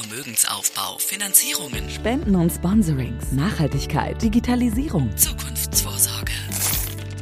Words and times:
Vermögensaufbau, 0.00 0.96
Finanzierungen, 0.98 1.90
Spenden 1.90 2.34
und 2.34 2.50
Sponsorings, 2.50 3.32
Nachhaltigkeit, 3.32 4.20
Digitalisierung, 4.22 5.14
Zukunftsvorsorge. 5.14 6.32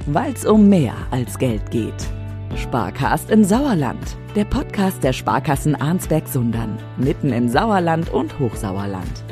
weil 0.07 0.33
es 0.33 0.45
um 0.45 0.69
mehr 0.69 0.95
als 1.11 1.37
Geld 1.39 1.73
geht. 1.73 1.95
Sparkast 2.57 3.31
im 3.31 3.43
Sauerland, 3.43 4.17
der 4.37 4.45
Podcast 4.45 5.03
der 5.03 5.13
Sparkassen 5.13 5.75
Arnsberg-Sundern, 5.75 6.79
mitten 6.99 7.33
im 7.33 7.49
Sauerland 7.49 8.11
und 8.11 8.39
Hochsauerland. 8.39 9.25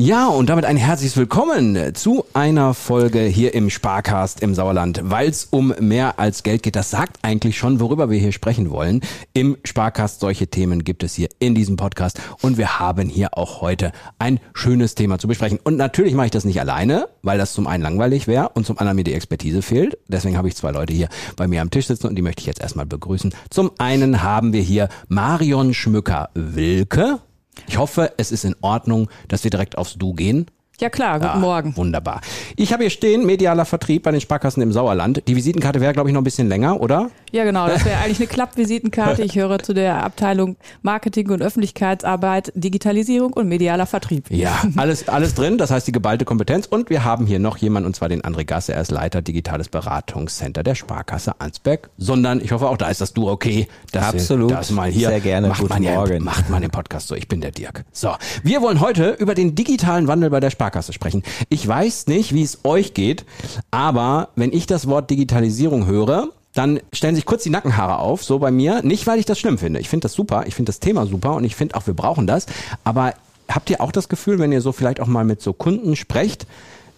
Ja, 0.00 0.28
und 0.28 0.48
damit 0.48 0.64
ein 0.64 0.76
herzliches 0.76 1.16
Willkommen 1.16 1.92
zu 1.96 2.24
einer 2.32 2.72
Folge 2.72 3.22
hier 3.22 3.52
im 3.52 3.68
Sparcast 3.68 4.44
im 4.44 4.54
Sauerland, 4.54 5.00
weil 5.02 5.28
es 5.28 5.46
um 5.50 5.74
mehr 5.80 6.20
als 6.20 6.44
Geld 6.44 6.62
geht. 6.62 6.76
Das 6.76 6.90
sagt 6.90 7.18
eigentlich 7.22 7.58
schon, 7.58 7.80
worüber 7.80 8.08
wir 8.08 8.16
hier 8.16 8.30
sprechen 8.30 8.70
wollen. 8.70 9.00
Im 9.34 9.56
Sparcast 9.64 10.20
solche 10.20 10.46
Themen 10.46 10.84
gibt 10.84 11.02
es 11.02 11.16
hier 11.16 11.28
in 11.40 11.56
diesem 11.56 11.74
Podcast 11.74 12.20
und 12.42 12.58
wir 12.58 12.78
haben 12.78 13.08
hier 13.08 13.36
auch 13.36 13.60
heute 13.60 13.90
ein 14.20 14.38
schönes 14.54 14.94
Thema 14.94 15.18
zu 15.18 15.26
besprechen. 15.26 15.58
Und 15.64 15.76
natürlich 15.76 16.14
mache 16.14 16.26
ich 16.26 16.32
das 16.32 16.44
nicht 16.44 16.60
alleine, 16.60 17.08
weil 17.22 17.38
das 17.38 17.52
zum 17.52 17.66
einen 17.66 17.82
langweilig 17.82 18.28
wäre 18.28 18.50
und 18.50 18.66
zum 18.66 18.78
anderen 18.78 18.94
mir 18.94 19.04
die 19.04 19.14
Expertise 19.14 19.62
fehlt. 19.62 19.98
Deswegen 20.06 20.36
habe 20.36 20.46
ich 20.46 20.54
zwei 20.54 20.70
Leute 20.70 20.94
hier 20.94 21.08
bei 21.34 21.48
mir 21.48 21.60
am 21.60 21.70
Tisch 21.70 21.88
sitzen 21.88 22.06
und 22.06 22.14
die 22.14 22.22
möchte 22.22 22.38
ich 22.38 22.46
jetzt 22.46 22.60
erstmal 22.60 22.86
begrüßen. 22.86 23.34
Zum 23.50 23.72
einen 23.78 24.22
haben 24.22 24.52
wir 24.52 24.62
hier 24.62 24.90
Marion 25.08 25.74
Schmücker-Wilke. 25.74 27.18
Ich 27.66 27.78
hoffe, 27.78 28.12
es 28.16 28.32
ist 28.32 28.44
in 28.44 28.56
Ordnung, 28.60 29.10
dass 29.28 29.44
wir 29.44 29.50
direkt 29.50 29.76
aufs 29.76 29.94
Du 29.94 30.14
gehen. 30.14 30.46
Ja 30.80 30.90
klar, 30.90 31.18
guten 31.18 31.32
Ah, 31.32 31.36
Morgen. 31.38 31.76
Wunderbar. 31.76 32.20
Ich 32.54 32.72
habe 32.72 32.84
hier 32.84 32.90
stehen, 32.90 33.26
medialer 33.26 33.64
Vertrieb 33.64 34.04
bei 34.04 34.12
den 34.12 34.20
Sparkassen 34.20 34.62
im 34.62 34.70
Sauerland. 34.70 35.24
Die 35.26 35.34
Visitenkarte 35.34 35.80
wäre, 35.80 35.92
glaube 35.92 36.08
ich, 36.08 36.12
noch 36.14 36.20
ein 36.20 36.24
bisschen 36.24 36.48
länger, 36.48 36.80
oder? 36.80 37.10
Ja 37.32 37.42
genau, 37.42 37.66
das 37.66 37.84
wäre 37.84 37.98
eigentlich 38.04 38.18
eine 38.20 38.28
Klappvisitenkarte. 38.28 39.22
Ich 39.24 39.34
höre 39.34 39.58
zu 39.58 39.74
der 39.74 40.04
Abteilung 40.04 40.56
Marketing 40.82 41.30
und 41.30 41.42
Öffentlichkeitsarbeit, 41.42 42.52
Digitalisierung 42.54 43.32
und 43.32 43.48
medialer 43.48 43.86
Vertrieb. 43.86 44.30
Ja, 44.30 44.62
alles, 44.76 45.08
alles 45.08 45.34
drin. 45.34 45.58
Das 45.58 45.72
heißt, 45.72 45.84
die 45.88 45.92
geballte 45.92 46.24
Kompetenz. 46.24 46.66
Und 46.66 46.90
wir 46.90 47.04
haben 47.04 47.26
hier 47.26 47.40
noch 47.40 47.56
jemanden, 47.56 47.88
und 47.88 47.96
zwar 47.96 48.08
den 48.08 48.22
André 48.22 48.44
Gasse. 48.44 48.72
Er 48.72 48.80
ist 48.80 48.92
Leiter 48.92 49.20
Digitales 49.20 49.68
Beratungscenter 49.68 50.62
der 50.62 50.76
Sparkasse 50.76 51.40
Ansberg. 51.40 51.90
Sondern, 51.98 52.40
ich 52.40 52.52
hoffe 52.52 52.68
auch, 52.68 52.76
da 52.76 52.88
ist 52.88 53.00
das 53.00 53.12
Du 53.14 53.28
okay. 53.28 53.66
Dass 53.90 54.14
Absolut. 54.14 54.52
Das 54.52 54.70
mal 54.70 54.88
hier 54.88 55.08
Sehr 55.08 55.18
gerne. 55.20 55.48
Macht 55.48 55.60
Guten 55.60 55.72
man 55.72 55.82
ja, 55.82 55.94
Morgen. 55.96 56.22
Macht 56.22 56.48
man 56.50 56.62
im 56.62 56.70
Podcast 56.70 57.08
so. 57.08 57.16
Ich 57.16 57.26
bin 57.26 57.40
der 57.40 57.50
Dirk. 57.50 57.84
So. 57.90 58.12
Wir 58.44 58.62
wollen 58.62 58.80
heute 58.80 59.10
über 59.18 59.34
den 59.34 59.56
digitalen 59.56 60.06
Wandel 60.06 60.30
bei 60.30 60.38
der 60.38 60.50
Sparkasse 60.50 60.67
sprechen. 60.92 61.22
Ich 61.48 61.66
weiß 61.66 62.06
nicht, 62.06 62.34
wie 62.34 62.42
es 62.42 62.58
euch 62.64 62.94
geht, 62.94 63.24
aber 63.70 64.28
wenn 64.36 64.52
ich 64.52 64.66
das 64.66 64.86
Wort 64.88 65.10
Digitalisierung 65.10 65.86
höre, 65.86 66.28
dann 66.54 66.80
stellen 66.92 67.14
sich 67.14 67.24
kurz 67.24 67.42
die 67.42 67.50
Nackenhaare 67.50 67.98
auf, 67.98 68.24
so 68.24 68.38
bei 68.38 68.50
mir. 68.50 68.82
Nicht, 68.82 69.06
weil 69.06 69.18
ich 69.18 69.26
das 69.26 69.38
schlimm 69.38 69.58
finde. 69.58 69.80
Ich 69.80 69.88
finde 69.88 70.04
das 70.04 70.14
super. 70.14 70.44
Ich 70.46 70.54
finde 70.54 70.70
das 70.70 70.80
Thema 70.80 71.06
super 71.06 71.34
und 71.34 71.44
ich 71.44 71.54
finde 71.54 71.76
auch, 71.76 71.86
wir 71.86 71.94
brauchen 71.94 72.26
das. 72.26 72.46
Aber 72.84 73.14
habt 73.48 73.70
ihr 73.70 73.80
auch 73.80 73.92
das 73.92 74.08
Gefühl, 74.08 74.38
wenn 74.38 74.52
ihr 74.52 74.60
so 74.60 74.72
vielleicht 74.72 75.00
auch 75.00 75.06
mal 75.06 75.24
mit 75.24 75.40
so 75.40 75.52
Kunden 75.52 75.94
sprecht, 75.94 76.46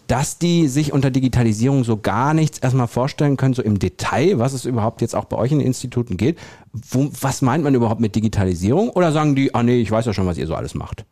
dass 0.06 0.38
die 0.38 0.66
sich 0.66 0.92
unter 0.92 1.10
Digitalisierung 1.10 1.84
so 1.84 1.96
gar 1.96 2.34
nichts 2.34 2.58
erstmal 2.58 2.88
vorstellen 2.88 3.36
können, 3.36 3.54
so 3.54 3.62
im 3.62 3.78
Detail, 3.78 4.41
was 4.41 4.54
es 4.54 4.64
überhaupt 4.64 5.02
jetzt 5.02 5.14
auch 5.14 5.26
bei 5.26 5.36
euch 5.36 5.52
in 5.52 5.58
den 5.58 5.68
Instituten 5.68 6.16
geht. 6.16 6.36
Wo, 6.72 7.10
was 7.20 7.42
meint 7.42 7.62
man 7.62 7.74
überhaupt 7.74 8.00
mit 8.00 8.16
Digitalisierung? 8.16 8.91
Oder 8.91 9.12
sagen 9.12 9.36
die, 9.36 9.54
ah 9.54 9.62
nee, 9.62 9.80
ich 9.80 9.91
weiß 9.91 10.06
ja 10.06 10.12
schon, 10.12 10.26
was 10.26 10.38
ihr 10.38 10.48
so 10.48 10.56
alles 10.56 10.74
macht? 10.74 11.04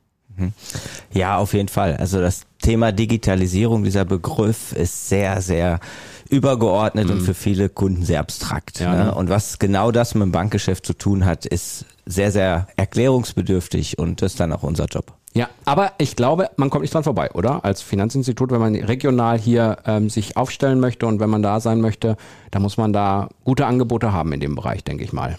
Ja, 1.12 1.38
auf 1.38 1.54
jeden 1.54 1.68
Fall. 1.68 1.96
Also 1.96 2.20
das 2.20 2.42
Thema 2.60 2.92
Digitalisierung, 2.92 3.84
dieser 3.84 4.04
Begriff 4.04 4.72
ist 4.72 5.08
sehr, 5.08 5.40
sehr 5.40 5.80
übergeordnet 6.28 7.10
und 7.10 7.20
für 7.22 7.34
viele 7.34 7.68
Kunden 7.68 8.04
sehr 8.04 8.20
abstrakt. 8.20 8.80
Mhm. 8.80 8.86
Ja, 8.86 8.94
ne? 8.94 9.04
ne? 9.04 9.14
Und 9.14 9.30
was 9.30 9.58
genau 9.58 9.90
das 9.90 10.14
mit 10.14 10.22
dem 10.22 10.32
Bankgeschäft 10.32 10.84
zu 10.84 10.92
tun 10.92 11.24
hat, 11.24 11.46
ist 11.46 11.86
sehr, 12.04 12.32
sehr 12.32 12.66
erklärungsbedürftig 12.76 13.98
und 13.98 14.22
das 14.22 14.32
ist 14.32 14.40
dann 14.40 14.52
auch 14.52 14.62
unser 14.62 14.86
Job. 14.86 15.14
Ja, 15.34 15.48
aber 15.64 15.92
ich 15.98 16.16
glaube, 16.16 16.50
man 16.56 16.70
kommt 16.70 16.82
nicht 16.82 16.94
dran 16.94 17.04
vorbei, 17.04 17.30
oder? 17.32 17.64
Als 17.64 17.82
Finanzinstitut, 17.82 18.50
wenn 18.50 18.60
man 18.60 18.74
regional 18.74 19.38
hier 19.38 19.78
ähm, 19.84 20.08
sich 20.10 20.36
aufstellen 20.36 20.80
möchte 20.80 21.06
und 21.06 21.20
wenn 21.20 21.30
man 21.30 21.42
da 21.42 21.60
sein 21.60 21.80
möchte, 21.80 22.16
da 22.50 22.58
muss 22.58 22.76
man 22.76 22.92
da 22.92 23.28
gute 23.44 23.66
Angebote 23.66 24.12
haben 24.12 24.32
in 24.32 24.40
dem 24.40 24.54
Bereich, 24.54 24.84
denke 24.84 25.04
ich 25.04 25.12
mal. 25.12 25.36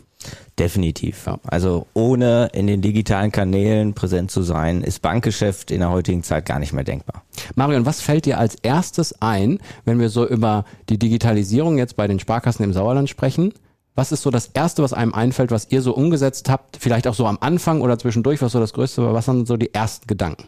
Definitiv. 0.57 1.30
Also 1.47 1.88
ohne 1.94 2.50
in 2.52 2.68
den 2.68 2.81
digitalen 2.81 3.31
Kanälen 3.31 3.94
präsent 3.94 4.30
zu 4.30 4.41
sein, 4.41 4.81
ist 4.81 5.02
Bankgeschäft 5.02 5.72
in 5.72 5.80
der 5.80 5.90
heutigen 5.90 6.22
Zeit 6.22 6.46
gar 6.46 6.59
nicht 6.59 6.74
mehr 6.74 6.84
denkbar. 6.84 7.24
Marion, 7.56 7.85
was 7.85 8.02
fällt 8.02 8.25
dir 8.25 8.38
als 8.38 8.56
erstes 8.56 9.22
ein, 9.22 9.59
wenn 9.85 10.00
wir 10.00 10.09
so 10.09 10.28
über 10.28 10.66
die 10.90 11.00
Digitalisierung 11.00 11.78
jetzt 11.78 11.96
bei 11.96 12.08
den 12.08 12.19
Sparkassen 12.19 12.66
im 12.66 12.74
Sauerland 12.74 13.09
sprechen? 13.09 13.53
Was 13.96 14.12
ist 14.12 14.22
so 14.22 14.31
das 14.31 14.47
Erste, 14.47 14.84
was 14.84 14.94
einem 14.94 15.13
einfällt, 15.13 15.52
was 15.52 15.68
ihr 15.72 15.81
so 15.81 15.96
umgesetzt 15.96 16.50
habt? 16.50 16.78
Vielleicht 16.78 17.08
auch 17.08 17.13
so 17.13 17.25
am 17.25 17.38
Anfang 17.40 17.81
oder 17.81 17.97
zwischendurch, 17.97 18.41
was 18.41 18.52
so 18.52 18.59
das 18.59 18.74
Größte 18.74 19.02
war? 19.02 19.13
Was 19.13 19.25
sind 19.25 19.47
so 19.47 19.56
die 19.56 19.74
ersten 19.74 20.08
Gedanken? 20.08 20.46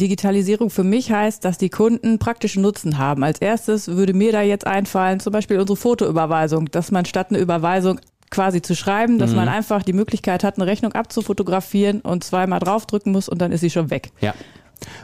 Digitalisierung 0.00 0.70
für 0.70 0.84
mich 0.84 1.10
heißt, 1.10 1.44
dass 1.44 1.58
die 1.58 1.70
Kunden 1.70 2.18
praktischen 2.20 2.62
Nutzen 2.62 2.98
haben. 2.98 3.24
Als 3.24 3.40
erstes 3.40 3.88
würde 3.88 4.14
mir 4.14 4.30
da 4.30 4.42
jetzt 4.42 4.66
einfallen, 4.66 5.18
zum 5.18 5.32
Beispiel 5.32 5.58
unsere 5.58 5.76
Fotoüberweisung, 5.76 6.70
dass 6.70 6.92
man 6.92 7.04
statt 7.04 7.28
eine 7.30 7.38
Überweisung 7.38 7.98
quasi 8.30 8.62
zu 8.62 8.74
schreiben, 8.74 9.18
dass 9.18 9.34
man 9.34 9.48
einfach 9.48 9.82
die 9.82 9.92
Möglichkeit 9.92 10.44
hat, 10.44 10.56
eine 10.56 10.66
Rechnung 10.66 10.92
abzufotografieren 10.92 12.00
und 12.00 12.24
zweimal 12.24 12.60
draufdrücken 12.60 13.12
muss 13.12 13.28
und 13.28 13.38
dann 13.40 13.52
ist 13.52 13.60
sie 13.60 13.70
schon 13.70 13.90
weg. 13.90 14.10
Ja. 14.20 14.34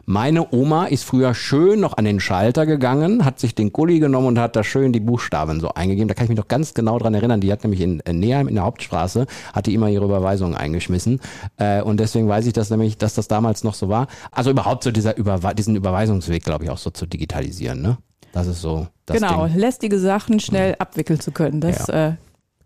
Meine 0.07 0.53
Oma 0.53 0.87
ist 0.87 1.05
früher 1.05 1.35
schön 1.35 1.81
noch 1.81 1.97
an 1.97 2.05
den 2.05 2.21
Schalter 2.21 2.67
gegangen, 2.67 3.25
hat 3.25 3.41
sich 3.41 3.55
den 3.55 3.73
Gulli 3.73 3.99
genommen 3.99 4.29
und 4.29 4.39
hat 4.39 4.57
da 4.57 4.63
schön 4.63 4.93
die 4.93 5.01
Buchstaben 5.01 5.61
so 5.61 5.71
eingegeben. 5.71 6.09
Da 6.09 6.15
kann 6.15 6.25
ich 6.25 6.29
mich 6.29 6.39
noch 6.39 6.49
ganz 6.49 6.75
genau 6.75 6.99
dran 6.99 7.15
erinnern. 7.15 7.41
Die 7.41 7.51
hat 7.51 7.65
nämlich 7.65 7.81
in 7.81 8.01
äh, 8.01 8.13
Neheim 8.13 8.49
in 8.49 8.55
der 8.55 8.65
Hauptstraße, 8.65 9.27
hat 9.53 9.67
die 9.67 9.75
immer 9.75 9.89
ihre 9.89 10.05
Überweisungen 10.05 10.55
eingeschmissen. 10.55 11.21
Äh, 11.57 11.83
und 11.83 12.01
deswegen 12.01 12.29
weiß 12.29 12.47
ich 12.47 12.53
das 12.53 12.71
nämlich, 12.71 12.99
dass 12.99 13.15
das 13.15 13.29
damals 13.29 13.65
noch 13.65 13.75
so 13.75 13.89
war. 13.89 14.07
Also 14.31 14.51
überhaupt 14.51 14.85
so 14.85 14.91
dieser 14.91 15.17
Überwe 15.17 15.55
diesen 15.55 15.77
Überweisungsweg, 15.77 16.45
glaube 16.45 16.65
ich, 16.65 16.71
auch 16.71 16.79
so 16.79 16.91
zu 16.91 17.07
digitalisieren. 17.07 17.83
Ne? 17.83 17.99
Das 18.33 18.47
ist 18.47 18.61
so 18.61 18.87
das 19.07 19.19
genau, 19.19 19.47
Ding. 19.47 19.57
lästige 19.57 19.99
Sachen 19.99 20.41
schnell 20.41 20.77
abwickeln 20.79 21.21
zu 21.21 21.33
können. 21.33 21.61
Das 21.61 21.89
äh, 21.89 22.13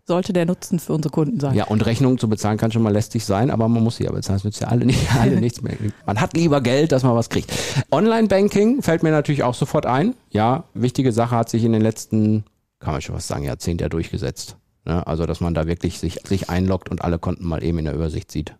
sollte 0.09 0.33
der 0.33 0.45
Nutzen 0.45 0.79
für 0.79 0.93
unsere 0.93 1.13
Kunden 1.13 1.39
sein. 1.39 1.55
Ja, 1.55 1.65
und 1.65 1.85
Rechnungen 1.85 2.17
zu 2.17 2.27
bezahlen 2.27 2.57
kann 2.57 2.71
schon 2.71 2.81
mal 2.81 2.91
lästig 2.91 3.23
sein, 3.23 3.51
aber 3.51 3.69
man 3.69 3.83
muss 3.83 3.97
sie 3.97 4.05
ja 4.05 4.11
bezahlen. 4.11 4.37
Es 4.37 4.43
nützt 4.43 4.59
ja 4.59 4.67
alle, 4.67 4.85
nicht, 4.85 5.15
alle 5.19 5.39
nichts 5.39 5.61
mehr. 5.61 5.75
Man 6.05 6.19
hat 6.19 6.33
lieber 6.33 6.61
Geld, 6.61 6.91
dass 6.91 7.03
man 7.03 7.15
was 7.15 7.29
kriegt. 7.29 7.53
Online-Banking 7.91 8.81
fällt 8.81 9.03
mir 9.03 9.11
natürlich 9.11 9.43
auch 9.43 9.53
sofort 9.53 9.85
ein. 9.85 10.15
Ja, 10.31 10.65
wichtige 10.73 11.11
Sache 11.11 11.35
hat 11.35 11.49
sich 11.49 11.63
in 11.63 11.71
den 11.71 11.81
letzten, 11.81 12.43
kann 12.79 12.93
man 12.93 13.01
schon 13.01 13.15
was 13.15 13.27
sagen, 13.27 13.43
Jahrzehnt 13.43 13.81
ja 13.81 13.87
durchgesetzt. 13.87 14.57
Ne? 14.83 15.05
Also, 15.05 15.25
dass 15.25 15.39
man 15.39 15.53
da 15.53 15.67
wirklich 15.67 15.99
sich, 15.99 16.19
sich 16.25 16.49
einloggt 16.49 16.89
und 16.89 17.03
alle 17.03 17.19
Konten 17.19 17.45
mal 17.45 17.63
eben 17.63 17.77
in 17.77 17.85
der 17.85 17.93
Übersicht 17.93 18.31
sieht. 18.31 18.55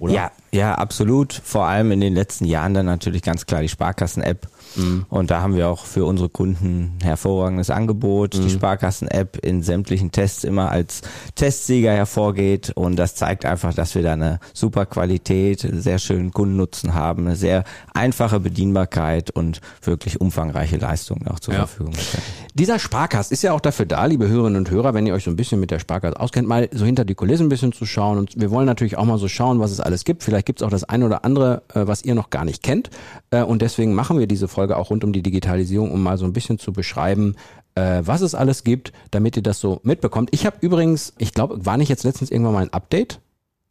Oder? 0.00 0.12
Ja, 0.12 0.30
ja, 0.52 0.74
absolut. 0.74 1.32
Vor 1.32 1.66
allem 1.66 1.92
in 1.92 2.00
den 2.00 2.14
letzten 2.14 2.44
Jahren 2.44 2.74
dann 2.74 2.86
natürlich 2.86 3.22
ganz 3.22 3.46
klar 3.46 3.62
die 3.62 3.68
Sparkassen-App. 3.68 4.48
Mhm. 4.76 5.06
Und 5.08 5.30
da 5.30 5.40
haben 5.40 5.56
wir 5.56 5.68
auch 5.68 5.84
für 5.86 6.04
unsere 6.04 6.28
Kunden 6.28 6.98
ein 6.98 7.04
hervorragendes 7.04 7.70
Angebot. 7.70 8.36
Mhm. 8.36 8.42
Die 8.42 8.50
Sparkassen-App 8.50 9.38
in 9.38 9.62
sämtlichen 9.62 10.12
Tests 10.12 10.44
immer 10.44 10.70
als 10.70 11.02
Testsieger 11.34 11.92
hervorgeht. 11.92 12.72
Und 12.74 12.96
das 12.96 13.14
zeigt 13.14 13.44
einfach, 13.44 13.72
dass 13.74 13.94
wir 13.94 14.02
da 14.02 14.12
eine 14.12 14.40
super 14.52 14.84
Qualität, 14.86 15.66
sehr 15.72 15.98
schönen 15.98 16.32
Kundennutzen 16.32 16.94
haben, 16.94 17.26
eine 17.26 17.36
sehr 17.36 17.64
einfache 17.94 18.40
Bedienbarkeit 18.40 19.30
und 19.30 19.60
wirklich 19.82 20.20
umfangreiche 20.20 20.76
Leistungen 20.76 21.26
auch 21.28 21.40
zur 21.40 21.54
Ja. 21.54 21.60
Verfügung 21.66 21.94
stellen. 21.94 22.22
Dieser 22.54 22.78
Sparkast 22.78 23.32
ist 23.32 23.40
ja 23.40 23.54
auch 23.54 23.60
dafür 23.60 23.86
da, 23.86 24.04
liebe 24.04 24.28
Hörerinnen 24.28 24.58
und 24.58 24.70
Hörer, 24.70 24.92
wenn 24.92 25.06
ihr 25.06 25.14
euch 25.14 25.24
so 25.24 25.30
ein 25.30 25.36
bisschen 25.36 25.58
mit 25.58 25.70
der 25.70 25.78
Sparkasse 25.78 26.20
auskennt, 26.20 26.46
mal 26.46 26.68
so 26.70 26.84
hinter 26.84 27.06
die 27.06 27.14
Kulissen 27.14 27.46
ein 27.46 27.48
bisschen 27.48 27.72
zu 27.72 27.86
schauen. 27.86 28.18
Und 28.18 28.38
wir 28.38 28.50
wollen 28.50 28.66
natürlich 28.66 28.98
auch 28.98 29.06
mal 29.06 29.16
so 29.16 29.26
schauen, 29.26 29.58
was 29.58 29.70
es 29.70 29.80
alles 29.80 30.04
gibt. 30.04 30.22
Vielleicht 30.22 30.44
gibt 30.44 30.60
es 30.60 30.66
auch 30.66 30.70
das 30.70 30.84
eine 30.84 31.06
oder 31.06 31.24
andere, 31.24 31.62
äh, 31.72 31.86
was 31.86 32.04
ihr 32.04 32.14
noch 32.14 32.28
gar 32.28 32.44
nicht 32.44 32.62
kennt. 32.62 32.90
Äh, 33.30 33.42
und 33.42 33.62
deswegen 33.62 33.94
machen 33.94 34.18
wir 34.18 34.26
diese 34.26 34.48
Folge 34.48 34.76
auch 34.76 34.90
rund 34.90 35.02
um 35.02 35.14
die 35.14 35.22
Digitalisierung, 35.22 35.90
um 35.90 36.02
mal 36.02 36.18
so 36.18 36.26
ein 36.26 36.34
bisschen 36.34 36.58
zu 36.58 36.74
beschreiben, 36.74 37.36
äh, 37.74 38.02
was 38.04 38.20
es 38.20 38.34
alles 38.34 38.64
gibt, 38.64 38.92
damit 39.12 39.34
ihr 39.38 39.42
das 39.42 39.58
so 39.58 39.80
mitbekommt. 39.82 40.28
Ich 40.32 40.44
habe 40.44 40.56
übrigens, 40.60 41.14
ich 41.16 41.32
glaube, 41.32 41.64
war 41.64 41.78
nicht 41.78 41.88
jetzt 41.88 42.04
letztens 42.04 42.30
irgendwann 42.30 42.52
mal 42.52 42.62
ein 42.64 42.72
Update? 42.74 43.20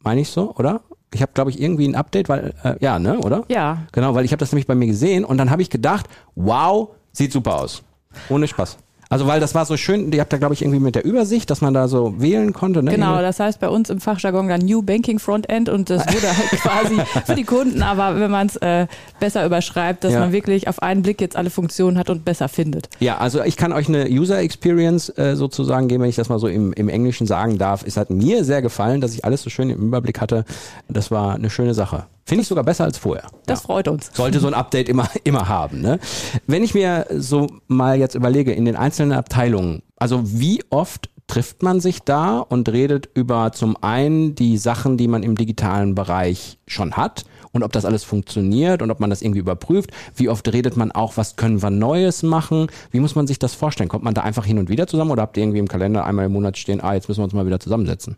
Meine 0.00 0.22
ich 0.22 0.30
so, 0.30 0.56
oder? 0.56 0.80
Ich 1.14 1.22
habe, 1.22 1.30
glaube 1.34 1.50
ich, 1.52 1.62
irgendwie 1.62 1.86
ein 1.86 1.94
Update, 1.94 2.28
weil, 2.28 2.52
äh, 2.64 2.74
ja, 2.80 2.98
ne, 2.98 3.20
oder? 3.20 3.44
Ja. 3.46 3.84
Genau, 3.92 4.16
weil 4.16 4.24
ich 4.24 4.32
habe 4.32 4.40
das 4.40 4.50
nämlich 4.50 4.66
bei 4.66 4.74
mir 4.74 4.88
gesehen 4.88 5.24
und 5.24 5.38
dann 5.38 5.52
habe 5.52 5.62
ich 5.62 5.70
gedacht, 5.70 6.06
wow, 6.34 6.88
sieht 7.12 7.30
super 7.30 7.60
aus. 7.60 7.84
Ohne 8.28 8.48
Spaß. 8.48 8.76
Also 9.08 9.26
weil 9.26 9.40
das 9.40 9.54
war 9.54 9.66
so 9.66 9.76
schön, 9.76 10.10
ihr 10.10 10.20
habt 10.22 10.32
da 10.32 10.38
glaube 10.38 10.54
ich 10.54 10.62
irgendwie 10.62 10.80
mit 10.80 10.94
der 10.94 11.04
Übersicht, 11.04 11.50
dass 11.50 11.60
man 11.60 11.74
da 11.74 11.86
so 11.86 12.14
wählen 12.18 12.54
konnte. 12.54 12.82
Ne? 12.82 12.92
Genau, 12.92 13.20
das 13.20 13.40
heißt 13.40 13.60
bei 13.60 13.68
uns 13.68 13.90
im 13.90 14.00
Fachjargon 14.00 14.48
dann 14.48 14.62
New 14.62 14.80
Banking 14.80 15.18
Frontend 15.18 15.68
und 15.68 15.90
das 15.90 16.06
wurde 16.06 16.28
halt 16.34 16.48
quasi 16.62 16.98
für 17.26 17.34
die 17.34 17.44
Kunden, 17.44 17.82
aber 17.82 18.18
wenn 18.18 18.30
man 18.30 18.46
es 18.46 18.56
äh, 18.56 18.86
besser 19.20 19.44
überschreibt, 19.44 20.04
dass 20.04 20.14
Ja. 20.14 20.20
man 20.20 20.32
wirklich 20.32 20.66
auf 20.66 20.80
einen 20.82 21.02
Blick 21.02 21.20
jetzt 21.20 21.36
alle 21.36 21.50
Funktionen 21.50 21.98
hat 21.98 22.08
und 22.08 22.24
besser 22.24 22.48
findet. 22.48 22.88
Ja, 23.00 23.18
also 23.18 23.42
ich 23.42 23.58
kann 23.58 23.74
euch 23.74 23.86
eine 23.86 24.06
User 24.08 24.38
Experience 24.38 25.10
äh, 25.18 25.36
sozusagen 25.36 25.88
geben, 25.88 26.04
wenn 26.04 26.08
ich 26.10 26.16
das 26.16 26.30
mal 26.30 26.38
so 26.38 26.48
im, 26.48 26.72
im 26.72 26.88
Englischen 26.88 27.26
sagen 27.26 27.58
darf. 27.58 27.84
Es 27.86 27.98
hat 27.98 28.08
mir 28.08 28.44
sehr 28.44 28.62
gefallen, 28.62 29.02
dass 29.02 29.12
ich 29.12 29.26
alles 29.26 29.42
so 29.42 29.50
schön 29.50 29.68
im 29.68 29.88
Überblick 29.88 30.22
hatte. 30.22 30.46
Das 30.88 31.10
war 31.10 31.34
eine 31.34 31.50
schöne 31.50 31.74
Sache. 31.74 32.04
Finde 32.24 32.42
ich 32.42 32.48
sogar 32.48 32.64
besser 32.64 32.84
als 32.84 32.98
vorher. 32.98 33.26
Das 33.46 33.62
freut 33.62 33.88
uns. 33.88 34.10
Sollte 34.14 34.40
so 34.40 34.46
ein 34.46 34.54
Update 34.54 34.88
immer, 34.88 35.08
immer 35.24 35.48
haben. 35.48 35.80
Ne? 35.80 35.98
Wenn 36.46 36.62
ich 36.62 36.74
mir 36.74 37.06
so 37.10 37.48
mal 37.66 37.98
jetzt 37.98 38.14
überlege, 38.14 38.52
in 38.52 38.64
den 38.64 38.76
einzelnen 38.76 39.12
Abteilungen, 39.12 39.82
also 39.96 40.20
wie 40.24 40.62
oft 40.70 41.10
trifft 41.26 41.62
man 41.62 41.80
sich 41.80 42.00
da 42.02 42.38
und 42.38 42.68
redet 42.68 43.08
über 43.14 43.52
zum 43.52 43.82
einen 43.82 44.34
die 44.34 44.58
Sachen, 44.58 44.96
die 44.98 45.08
man 45.08 45.22
im 45.22 45.36
digitalen 45.36 45.94
Bereich 45.94 46.58
schon 46.66 46.92
hat 46.92 47.24
und 47.52 47.62
ob 47.62 47.72
das 47.72 47.84
alles 47.84 48.04
funktioniert 48.04 48.82
und 48.82 48.90
ob 48.90 49.00
man 49.00 49.10
das 49.10 49.22
irgendwie 49.22 49.40
überprüft. 49.40 49.92
Wie 50.14 50.28
oft 50.28 50.52
redet 50.52 50.76
man 50.76 50.92
auch, 50.92 51.16
was 51.16 51.36
können 51.36 51.62
wir 51.62 51.70
Neues 51.70 52.22
machen? 52.22 52.66
Wie 52.90 53.00
muss 53.00 53.14
man 53.14 53.26
sich 53.26 53.38
das 53.38 53.54
vorstellen? 53.54 53.88
Kommt 53.88 54.04
man 54.04 54.14
da 54.14 54.22
einfach 54.22 54.44
hin 54.44 54.58
und 54.58 54.68
wieder 54.68 54.86
zusammen 54.86 55.10
oder 55.10 55.22
habt 55.22 55.36
ihr 55.36 55.42
irgendwie 55.42 55.58
im 55.58 55.68
Kalender 55.68 56.04
einmal 56.04 56.26
im 56.26 56.32
Monat 56.32 56.58
stehen, 56.58 56.80
ah, 56.82 56.94
jetzt 56.94 57.08
müssen 57.08 57.20
wir 57.20 57.24
uns 57.24 57.34
mal 57.34 57.46
wieder 57.46 57.60
zusammensetzen? 57.60 58.16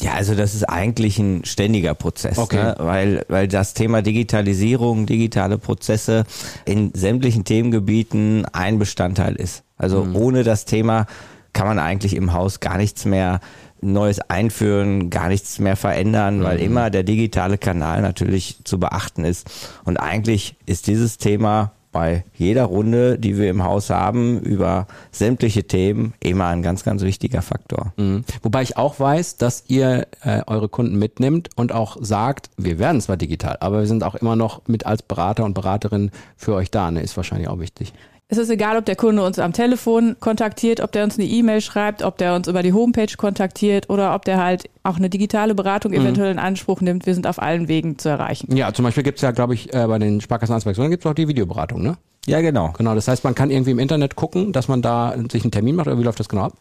Ja, 0.00 0.12
also 0.14 0.34
das 0.34 0.54
ist 0.54 0.64
eigentlich 0.64 1.18
ein 1.18 1.44
ständiger 1.44 1.94
Prozess, 1.94 2.36
Okay. 2.38 2.56
ne? 2.56 2.74
weil, 2.78 3.24
weil 3.28 3.48
das 3.48 3.74
Thema 3.74 4.02
Digitalisierung, 4.02 5.06
digitale 5.06 5.56
Prozesse 5.58 6.24
in 6.64 6.92
sämtlichen 6.94 7.44
Themengebieten 7.44 8.44
ein 8.52 8.78
Bestandteil 8.78 9.36
ist. 9.36 9.62
Also 9.76 10.06
ohne 10.14 10.42
das 10.44 10.64
Thema 10.64 11.06
kann 11.52 11.66
man 11.66 11.78
eigentlich 11.78 12.16
im 12.16 12.32
Haus 12.32 12.60
gar 12.60 12.76
nichts 12.76 13.04
mehr 13.04 13.40
Neues 13.80 14.18
einführen, 14.18 15.10
gar 15.10 15.28
nichts 15.28 15.58
mehr 15.58 15.76
verändern, 15.76 16.42
weil 16.42 16.58
immer 16.60 16.90
der 16.90 17.02
digitale 17.02 17.58
Kanal 17.58 18.00
natürlich 18.02 18.56
zu 18.64 18.78
beachten 18.80 19.24
ist. 19.24 19.48
Und 19.84 19.98
eigentlich 19.98 20.56
ist 20.66 20.86
dieses 20.86 21.18
Thema 21.18 21.72
bei 21.94 22.24
jeder 22.34 22.64
Runde, 22.64 23.18
die 23.18 23.38
wir 23.38 23.48
im 23.48 23.62
Haus 23.62 23.88
haben, 23.88 24.40
über 24.40 24.88
sämtliche 25.12 25.62
Themen 25.62 26.12
immer 26.18 26.48
ein 26.48 26.60
ganz, 26.60 26.82
ganz 26.82 27.02
wichtiger 27.02 27.40
Faktor. 27.40 27.94
Mhm. 27.96 28.24
Wobei 28.42 28.62
ich 28.62 28.76
auch 28.76 28.98
weiß, 28.98 29.36
dass 29.36 29.64
ihr 29.68 30.08
äh, 30.22 30.42
eure 30.48 30.68
Kunden 30.68 30.98
mitnimmt 30.98 31.50
und 31.54 31.70
auch 31.72 31.96
sagt, 32.00 32.50
wir 32.56 32.80
werden 32.80 33.00
zwar 33.00 33.16
digital, 33.16 33.58
aber 33.60 33.78
wir 33.78 33.86
sind 33.86 34.02
auch 34.02 34.16
immer 34.16 34.34
noch 34.34 34.66
mit 34.66 34.84
als 34.86 35.02
Berater 35.02 35.44
und 35.44 35.54
Beraterin 35.54 36.10
für 36.36 36.54
euch 36.54 36.70
da. 36.70 36.90
Ne? 36.90 37.00
Ist 37.00 37.16
wahrscheinlich 37.16 37.48
auch 37.48 37.60
wichtig. 37.60 37.92
Es 38.34 38.38
ist 38.38 38.50
egal, 38.50 38.76
ob 38.76 38.84
der 38.84 38.96
Kunde 38.96 39.22
uns 39.22 39.38
am 39.38 39.52
Telefon 39.52 40.16
kontaktiert, 40.18 40.80
ob 40.80 40.90
der 40.90 41.04
uns 41.04 41.16
eine 41.16 41.28
E-Mail 41.28 41.60
schreibt, 41.60 42.02
ob 42.02 42.18
der 42.18 42.34
uns 42.34 42.48
über 42.48 42.64
die 42.64 42.72
Homepage 42.72 43.16
kontaktiert 43.16 43.88
oder 43.88 44.12
ob 44.12 44.24
der 44.24 44.42
halt 44.42 44.68
auch 44.82 44.96
eine 44.96 45.08
digitale 45.08 45.54
Beratung 45.54 45.92
eventuell 45.92 46.32
in 46.32 46.40
Anspruch 46.40 46.80
nimmt. 46.80 47.06
Wir 47.06 47.14
sind 47.14 47.28
auf 47.28 47.40
allen 47.40 47.68
Wegen 47.68 47.96
zu 47.96 48.08
erreichen. 48.08 48.56
Ja, 48.56 48.72
zum 48.72 48.84
Beispiel 48.84 49.04
gibt's 49.04 49.22
ja, 49.22 49.30
glaube 49.30 49.54
ich, 49.54 49.72
äh, 49.72 49.86
bei 49.86 50.00
den 50.00 50.20
Sparkassen 50.20 50.52
Ansprechpersonen 50.52 50.90
gibt's 50.90 51.06
auch 51.06 51.14
die 51.14 51.28
Videoberatung, 51.28 51.80
ne? 51.80 51.96
Ja, 52.26 52.40
genau. 52.40 52.72
Genau, 52.78 52.94
das 52.94 53.06
heißt, 53.06 53.22
man 53.24 53.34
kann 53.34 53.50
irgendwie 53.50 53.72
im 53.72 53.78
Internet 53.78 54.16
gucken, 54.16 54.52
dass 54.52 54.66
man 54.68 54.80
da 54.80 55.14
sich 55.30 55.42
einen 55.44 55.50
Termin 55.50 55.76
macht 55.76 55.88
oder 55.88 55.98
wie 55.98 56.02
läuft 56.02 56.20
das 56.20 56.28
genau 56.28 56.44
ab? 56.44 56.52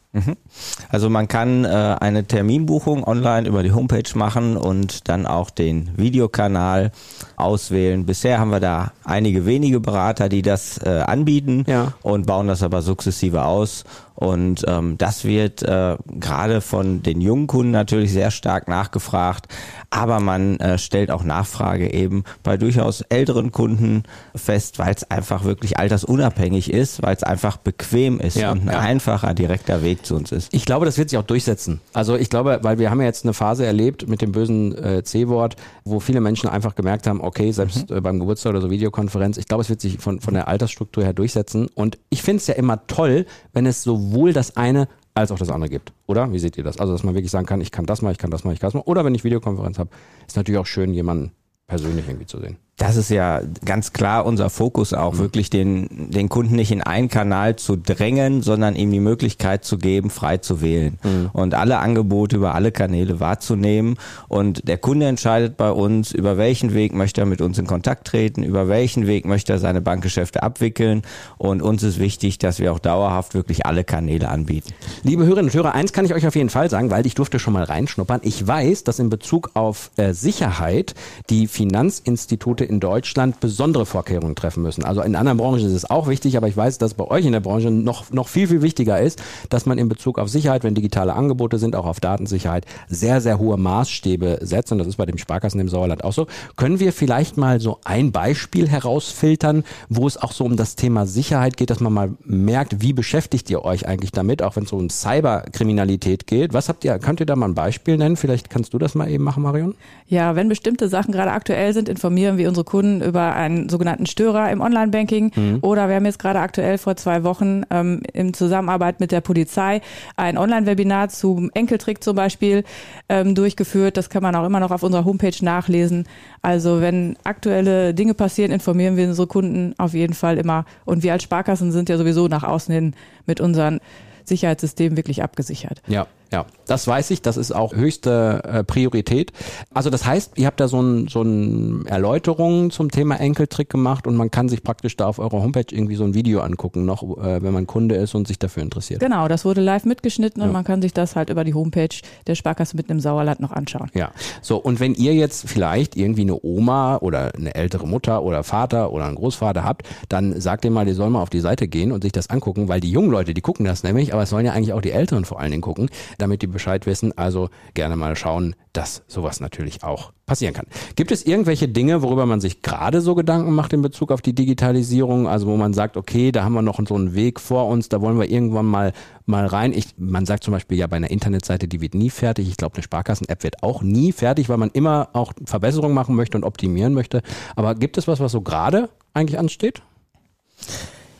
Also 0.90 1.10
man 1.10 1.28
kann 1.28 1.64
äh, 1.64 1.68
eine 2.00 2.26
Terminbuchung 2.26 3.04
online 3.06 3.48
über 3.48 3.64
die 3.64 3.72
Homepage 3.72 4.04
machen 4.16 4.58
und 4.58 5.08
dann 5.08 5.26
auch 5.26 5.50
den 5.50 5.90
Videokanal 5.98 6.92
auswählen. 7.38 8.06
Bisher 8.06 8.40
haben 8.40 8.52
wir 8.52 8.60
da 8.60 8.92
einige 9.06 9.46
wenige 9.46 9.80
Berater, 9.80 10.30
die 10.30 10.42
das 10.42 10.78
äh, 10.80 10.90
anbieten 11.06 11.64
Ja. 11.68 11.94
und 12.02 12.26
bauen 12.28 12.48
das 12.48 12.62
aber 12.62 12.82
sukzessive 12.82 13.44
aus. 13.46 13.86
Und 14.16 14.64
ähm, 14.68 14.98
das 14.98 15.26
wird 15.26 15.64
äh, 15.64 15.98
gerade 16.08 16.62
von 16.62 17.02
den 17.02 17.22
jungen 17.22 17.48
Kunden 17.48 17.72
natürlich 17.72 18.12
sehr 18.12 18.32
stark 18.32 18.68
nachgefragt. 18.68 19.48
Aber 19.90 20.20
man 20.20 20.58
äh, 20.60 20.78
stellt 20.78 21.12
auch 21.12 21.24
Nachfrage 21.24 21.94
eben 21.94 22.24
bei 22.44 22.58
durchaus 22.58 23.02
älteren 23.02 23.52
Kunden 23.52 24.04
fest, 24.36 24.80
weil 24.80 24.94
es 24.94 25.10
einfach 25.10 25.44
wirklich 25.44 25.78
altersunabhängig 25.78 26.72
ist, 26.72 27.02
weil 27.02 27.16
es 27.16 27.24
einfach 27.24 27.58
bequem 27.58 28.20
ist 28.20 28.38
Ja, 28.38 28.52
und 28.52 28.62
ein 28.62 28.68
ja. 28.68 28.80
einfacher, 28.80 29.34
direkter 29.34 29.84
Weg 29.84 30.06
zu 30.06 30.16
uns 30.16 30.32
ist. 30.32 30.54
Ich 30.54 30.66
glaube, 30.66 30.86
das 30.86 30.98
wird 30.98 31.10
sich 31.10 31.18
auch 31.18 31.24
durchsetzen. 31.24 31.82
Also 31.94 32.16
ich 32.16 32.30
glaube, 32.30 32.60
weil 32.62 32.80
wir 32.80 32.90
haben 32.90 33.00
ja 33.00 33.08
jetzt 33.08 33.26
eine 33.26 33.34
Phase 33.34 33.66
erlebt 33.66 34.08
mit 34.08 34.22
dem 34.22 34.32
bösen 34.32 34.78
äh, 34.78 35.04
C-Wort, 35.04 35.56
wo 35.84 36.00
viele 36.00 36.22
Menschen 36.22 36.50
einfach 36.50 36.76
gemerkt 36.76 37.08
haben, 37.08 37.22
okay, 37.22 37.52
selbst 37.52 37.92
äh, 37.92 38.02
beim 38.02 38.20
Geburtstag 38.20 38.52
oder 38.52 38.62
so 38.62 38.70
Videokonferenz, 38.70 39.38
ich 39.38 39.48
glaube, 39.48 39.62
es 39.62 39.70
wird 39.70 39.82
sich 39.82 39.98
von, 39.98 40.20
von 40.22 40.34
der 40.34 40.48
Altersstruktur 40.48 41.04
her 41.04 41.14
durchsetzen. 41.14 41.68
Und 41.74 41.98
ich 42.10 42.22
finde 42.22 42.38
es 42.38 42.48
ja 42.48 42.56
immer 42.56 42.86
toll, 42.88 43.26
wenn 43.54 43.66
es 43.66 43.84
sowohl 44.04 44.34
das 44.34 44.58
eine 44.58 44.88
als 45.14 45.32
auch 45.32 45.38
das 45.38 45.50
andere 45.50 45.70
gibt. 45.70 45.94
Oder? 46.08 46.32
Wie 46.32 46.40
seht 46.40 46.58
ihr 46.58 46.64
das? 46.64 46.80
Also, 46.80 46.94
dass 46.94 47.04
man 47.04 47.14
wirklich 47.14 47.32
sagen 47.32 47.46
kann, 47.46 47.62
ich 47.62 47.72
kann 47.72 47.86
das 47.86 48.02
mal, 48.02 48.12
ich 48.12 48.18
kann 48.18 48.32
das 48.32 48.44
mal, 48.44 48.54
ich 48.54 48.60
kann 48.60 48.68
das 48.68 48.74
mal. 48.74 48.82
Oder 48.82 49.06
wenn 49.06 49.16
ich 49.16 49.24
Videokonferenz 49.24 49.78
habe, 49.80 49.90
ist 50.28 50.36
natürlich 50.36 50.60
auch 50.60 50.66
schön, 50.66 50.94
jemanden 50.94 51.32
persönlich 51.68 52.08
irgendwie 52.08 52.26
zu 52.26 52.40
sehen. 52.40 52.58
Das 52.78 52.96
ist 52.96 53.10
ja 53.10 53.42
ganz 53.66 53.94
klar 53.94 54.26
unser 54.26 54.50
Fokus 54.50 54.94
auch, 54.94 55.20
wirklich 55.20 55.52
den, 55.52 56.10
den 56.12 56.28
Kunden 56.28 56.56
nicht 56.56 56.72
in 56.72 56.82
einen 56.82 57.08
Kanal 57.08 57.56
zu 57.56 57.76
drängen, 57.76 58.42
sondern 58.42 58.76
ihm 58.76 58.92
die 58.92 59.00
Möglichkeit 59.00 59.64
zu 59.64 59.78
geben, 59.78 60.10
frei 60.10 60.38
zu 60.38 60.60
wählen 60.62 60.98
und 61.34 61.54
alle 61.54 61.78
Angebote 61.78 62.36
über 62.36 62.56
alle 62.56 62.72
Kanäle 62.72 63.20
wahrzunehmen. 63.20 63.96
Und 64.28 64.68
der 64.68 64.78
Kunde 64.80 65.06
entscheidet 65.06 65.56
bei 65.56 65.72
uns, 65.72 66.12
über 66.12 66.38
welchen 66.38 66.74
Weg 66.74 66.94
möchte 66.94 67.22
er 67.22 67.26
mit 67.26 67.42
uns 67.42 67.60
in 67.60 67.68
Kontakt 67.68 68.08
treten, 68.08 68.42
über 68.44 68.68
welchen 68.68 69.06
Weg 69.06 69.26
möchte 69.26 69.54
er 69.54 69.60
seine 69.60 69.82
Bankgeschäfte 69.82 70.42
abwickeln. 70.42 71.04
Und 71.38 71.62
uns 71.62 71.84
ist 71.84 72.00
wichtig, 72.00 72.40
dass 72.40 72.58
wir 72.60 72.74
auch 72.74 72.80
dauerhaft 72.80 73.36
wirklich 73.36 73.66
alle 73.68 73.84
Kanäle 73.84 74.30
anbieten. 74.30 74.74
Liebe 75.04 75.26
Hörerinnen 75.26 75.52
und 75.52 75.54
Hörer, 75.54 75.76
eins 75.76 75.94
kann 75.94 76.06
ich 76.06 76.14
euch 76.14 76.26
auf 76.26 76.36
jeden 76.36 76.50
Fall 76.50 76.70
sagen, 76.70 76.90
weil 76.90 77.06
ich 77.06 77.14
durfte 77.14 77.38
schon 77.38 77.54
mal 77.54 77.64
reinschnuppern. 77.64 78.22
Ich 78.24 78.46
weiß, 78.48 78.84
dass 78.84 78.98
in 78.98 79.10
Bezug 79.10 79.52
auf 79.54 79.92
äh, 79.98 80.14
Sicherheit 80.14 80.96
die 81.30 81.48
Finanzinstitute 81.48 82.63
in 82.64 82.80
Deutschland 82.80 83.40
besondere 83.40 83.86
Vorkehrungen 83.86 84.36
treffen 84.36 84.64
müssen. 84.64 84.84
Also 84.84 85.02
in 85.02 85.16
anderen 85.16 85.38
Branchen 85.38 85.66
ist 85.66 85.74
es 85.74 85.90
auch 85.90 86.08
wichtig, 86.08 86.38
aber 86.38 86.48
ich 86.48 86.58
weiß, 86.58 86.78
dass 86.78 86.94
bei 86.94 87.06
euch 87.06 87.26
in 87.26 87.32
der 87.32 87.40
Branche 87.40 87.72
noch, 87.72 88.12
noch 88.12 88.28
viel, 88.28 88.48
viel 88.48 88.62
wichtiger 88.62 89.00
ist, 89.00 89.22
dass 89.50 89.66
man 89.66 89.78
in 89.78 89.90
Bezug 89.90 90.20
auf 90.20 90.30
Sicherheit, 90.30 90.64
wenn 90.64 90.76
digitale 90.76 91.14
Angebote 91.14 91.58
sind, 91.58 91.76
auch 91.76 91.86
auf 91.86 92.00
Datensicherheit, 92.00 92.66
sehr, 92.88 93.22
sehr 93.22 93.40
hohe 93.40 93.58
Maßstäbe 93.58 94.40
setzt. 94.42 94.72
Und 94.72 94.78
das 94.78 94.88
ist 94.88 94.98
bei 94.98 95.06
den 95.06 95.18
Sparkassen 95.18 95.60
im 95.60 95.70
Sauerland 95.70 96.04
auch 96.04 96.14
so. 96.14 96.28
Können 96.56 96.80
wir 96.80 96.94
vielleicht 96.94 97.38
mal 97.38 97.60
so 97.60 97.80
ein 97.84 98.12
Beispiel 98.12 98.68
herausfiltern, 98.68 99.64
wo 99.90 100.08
es 100.08 100.18
auch 100.18 100.32
so 100.32 100.46
um 100.46 100.58
das 100.58 100.76
Thema 100.76 101.06
Sicherheit 101.06 101.58
geht, 101.58 101.70
dass 101.70 101.80
man 101.80 101.94
mal 101.94 102.12
merkt, 102.24 102.82
wie 102.82 102.94
beschäftigt 102.94 103.50
ihr 103.50 103.64
euch 103.64 103.88
eigentlich 103.88 104.12
damit, 104.12 104.42
auch 104.42 104.56
wenn 104.56 104.64
es 104.64 104.72
um 104.72 104.90
Cyberkriminalität 104.90 106.28
geht. 106.28 106.54
Was 106.54 106.70
habt 106.70 106.84
ihr, 106.84 106.98
könnt 107.00 107.20
ihr 107.20 107.26
da 107.26 107.36
mal 107.36 107.48
ein 107.48 107.56
Beispiel 107.56 107.98
nennen? 107.98 108.16
Vielleicht 108.16 108.50
kannst 108.50 108.74
du 108.74 108.78
das 108.78 108.96
mal 108.96 109.10
eben 109.10 109.24
machen, 109.24 109.44
Marion? 109.44 109.76
Ja, 110.08 110.36
wenn 110.36 110.50
bestimmte 110.50 110.90
Sachen 110.90 111.12
gerade 111.12 111.32
aktuell 111.32 111.74
sind, 111.74 111.90
informieren 111.90 112.38
wir 112.38 112.48
unsere 112.54 112.66
Kunden 112.66 113.02
über 113.02 113.34
einen 113.34 113.68
sogenannten 113.68 114.06
Störer 114.06 114.52
im 114.52 114.62
Online-Banking. 114.62 115.60
Oder 115.62 115.90
wir 115.90 115.96
haben 115.96 116.06
jetzt 116.06 116.20
gerade 116.20 116.40
aktuell 116.40 116.78
vor 116.78 116.96
zwei 116.96 117.24
Wochen 117.24 117.64
ähm, 117.72 118.02
in 118.14 118.34
Zusammenarbeit 118.34 119.00
mit 119.00 119.12
der 119.12 119.22
Polizei 119.22 119.82
ein 120.16 120.38
Online-Webinar 120.38 121.10
zum 121.10 121.50
Enkeltrick 121.54 122.04
zum 122.04 122.16
Beispiel 122.16 122.64
ähm, 123.10 123.34
durchgeführt. 123.34 123.98
Das 123.98 124.10
kann 124.10 124.22
man 124.22 124.36
auch 124.36 124.46
immer 124.46 124.60
noch 124.60 124.70
auf 124.72 124.84
unserer 124.84 125.04
Homepage 125.04 125.34
nachlesen. 125.42 126.06
Also 126.44 126.80
wenn 126.80 127.18
aktuelle 127.24 127.94
Dinge 127.96 128.14
passieren, 128.14 128.52
informieren 128.52 128.96
wir 128.96 129.08
unsere 129.08 129.28
Kunden 129.28 129.74
auf 129.80 129.94
jeden 129.94 130.14
Fall 130.14 130.38
immer. 130.38 130.66
Und 130.86 131.02
wir 131.02 131.14
als 131.14 131.24
Sparkassen 131.24 131.72
sind 131.72 131.90
ja 131.90 131.98
sowieso 131.98 132.28
nach 132.28 132.44
außen 132.44 132.74
hin 132.74 132.94
mit 133.26 133.42
unseren 133.42 133.80
Sicherheitssystemen 134.26 134.96
wirklich 134.96 135.24
abgesichert. 135.24 135.82
Ja, 135.88 136.08
ja, 136.34 136.46
das 136.66 136.88
weiß 136.88 137.12
ich. 137.12 137.22
Das 137.22 137.38
ist 137.38 137.52
auch 137.54 137.74
höchste 137.76 138.42
äh, 138.44 138.64
Priorität. 138.64 139.32
Also 139.74 139.90
das 139.92 140.06
heißt, 140.06 140.34
ihr 140.38 140.48
habt 140.48 140.60
da 140.60 140.68
so 140.68 140.82
ein, 140.82 141.08
so 141.08 141.22
ein 141.22 141.86
Erläuterungen 141.86 142.72
zum 142.72 142.90
Thema 142.90 143.16
Enkeltrick 143.20 143.70
gemacht 143.70 144.08
und 144.08 144.16
man 144.16 144.32
kann 144.32 144.50
sich 144.50 144.64
praktisch 144.64 144.98
da 144.98 145.06
auf 145.08 145.20
eurer 145.20 145.44
Homepage 145.44 145.66
irgendwie 145.70 145.96
so 145.96 146.04
ein 146.04 146.14
Video 146.16 146.42
angucken, 146.42 146.86
noch 146.86 147.04
äh, 147.04 147.42
wenn 147.44 147.54
man 147.54 147.68
Kunde 147.68 147.96
ist 147.96 148.16
und 148.16 148.28
sich 148.28 148.40
dafür 148.40 148.64
interessiert. 148.64 149.00
Genau, 149.00 149.28
das 149.28 149.46
wurde 149.46 149.62
live 149.62 149.86
mitgeschnitten 149.86 150.42
und 150.42 150.50
Ja. 150.50 150.54
man 150.54 150.64
kann 150.64 150.82
sich 150.82 150.94
das 150.94 151.16
halt 151.16 151.30
über 151.30 151.44
die 151.44 151.54
Homepage 151.54 151.90
der 152.28 152.36
Sparkasse 152.36 152.76
mitten 152.76 152.94
im 152.94 153.00
Sauerland 153.00 153.40
noch 153.40 153.52
anschauen. 153.52 153.92
Ja, 153.94 154.12
so 154.42 154.58
und 154.58 154.80
wenn 154.80 154.96
ihr 154.96 155.14
jetzt 155.14 155.48
vielleicht 155.48 155.96
irgendwie 155.96 156.22
eine 156.22 156.40
Oma 156.44 156.98
oder 156.98 157.36
eine 157.36 157.54
ältere 157.54 157.88
Mutter 157.88 158.24
oder 158.24 158.44
Vater 158.44 158.92
oder 158.92 159.06
einen 159.06 159.16
Großvater 159.16 159.64
habt, 159.64 159.88
dann 160.10 160.42
sagt 160.42 160.66
ihr 160.66 160.72
mal, 160.72 160.86
die 160.86 160.94
sollen 160.94 161.12
mal 161.12 161.22
auf 161.22 161.30
die 161.30 161.42
Seite 161.42 161.68
gehen 161.68 161.92
und 161.92 162.02
sich 162.02 162.12
das 162.12 162.30
angucken, 162.32 162.68
weil 162.70 162.80
die 162.80 162.90
jungen 162.90 163.12
Leute, 163.12 163.36
die 163.36 163.42
gucken 163.42 163.66
das 163.66 163.84
nämlich, 163.84 164.14
aber 164.14 164.24
es 164.24 164.30
sollen 164.32 164.46
ja 164.48 164.54
eigentlich 164.54 164.74
auch 164.74 164.82
die 164.82 164.92
Älteren 164.92 165.26
vor 165.26 165.40
allen 165.40 165.52
Dingen 165.52 165.62
gucken, 165.62 165.90
damit 166.24 166.42
die 166.42 166.48
Bescheid 166.48 166.86
wissen. 166.86 167.16
Also 167.18 167.50
gerne 167.74 167.96
mal 167.96 168.16
schauen, 168.16 168.56
dass 168.72 169.04
sowas 169.08 169.40
natürlich 169.40 169.84
auch 169.84 170.14
passieren 170.26 170.54
kann. 170.54 170.66
Gibt 170.96 171.12
es 171.12 171.26
irgendwelche 171.26 171.68
Dinge, 171.68 172.02
worüber 172.02 172.26
man 172.26 172.42
sich 172.42 172.62
gerade 172.62 173.02
so 173.02 173.14
Gedanken 173.14 173.54
macht 173.54 173.74
in 173.74 173.82
Bezug 173.82 174.12
auf 174.12 174.22
die 174.22 174.34
Digitalisierung? 174.34 175.28
Also 175.28 175.48
wo 175.48 175.58
man 175.58 175.74
sagt, 175.74 175.98
okay, 175.98 176.32
da 176.32 176.44
haben 176.44 176.54
wir 176.54 176.62
noch 176.62 176.80
so 176.88 176.96
einen 176.96 177.14
Weg 177.14 177.40
vor 177.40 177.68
uns, 177.68 177.90
da 177.90 178.02
wollen 178.02 178.18
wir 178.20 178.30
irgendwann 178.30 178.66
mal 178.66 178.94
mal 179.26 179.46
rein. 179.46 179.74
Ich, 179.74 179.96
man 179.98 180.26
sagt 180.26 180.44
zum 180.44 180.54
Beispiel 180.54 180.78
ja 180.78 180.88
bei 180.88 180.98
einer 180.98 181.12
Internetseite, 181.12 181.68
die 181.68 181.82
wird 181.82 181.94
nie 181.94 182.10
fertig. 182.10 182.50
Ich 182.50 182.58
glaube, 182.58 182.76
eine 182.76 182.84
Sparkassen-App 182.84 183.44
wird 183.44 183.64
auch 183.64 183.82
nie 183.82 184.12
fertig, 184.12 184.50
weil 184.50 184.58
man 184.58 184.72
immer 184.72 185.10
auch 185.14 185.34
Verbesserungen 185.46 185.94
machen 185.94 186.16
möchte 186.16 186.38
und 186.38 186.44
optimieren 186.44 186.94
möchte. 186.94 187.22
Aber 187.56 187.76
gibt 187.76 187.98
es 187.98 188.08
was, 188.08 188.20
was 188.20 188.32
so 188.32 188.42
gerade 188.42 188.90
eigentlich 189.14 189.40
ansteht? 189.40 189.82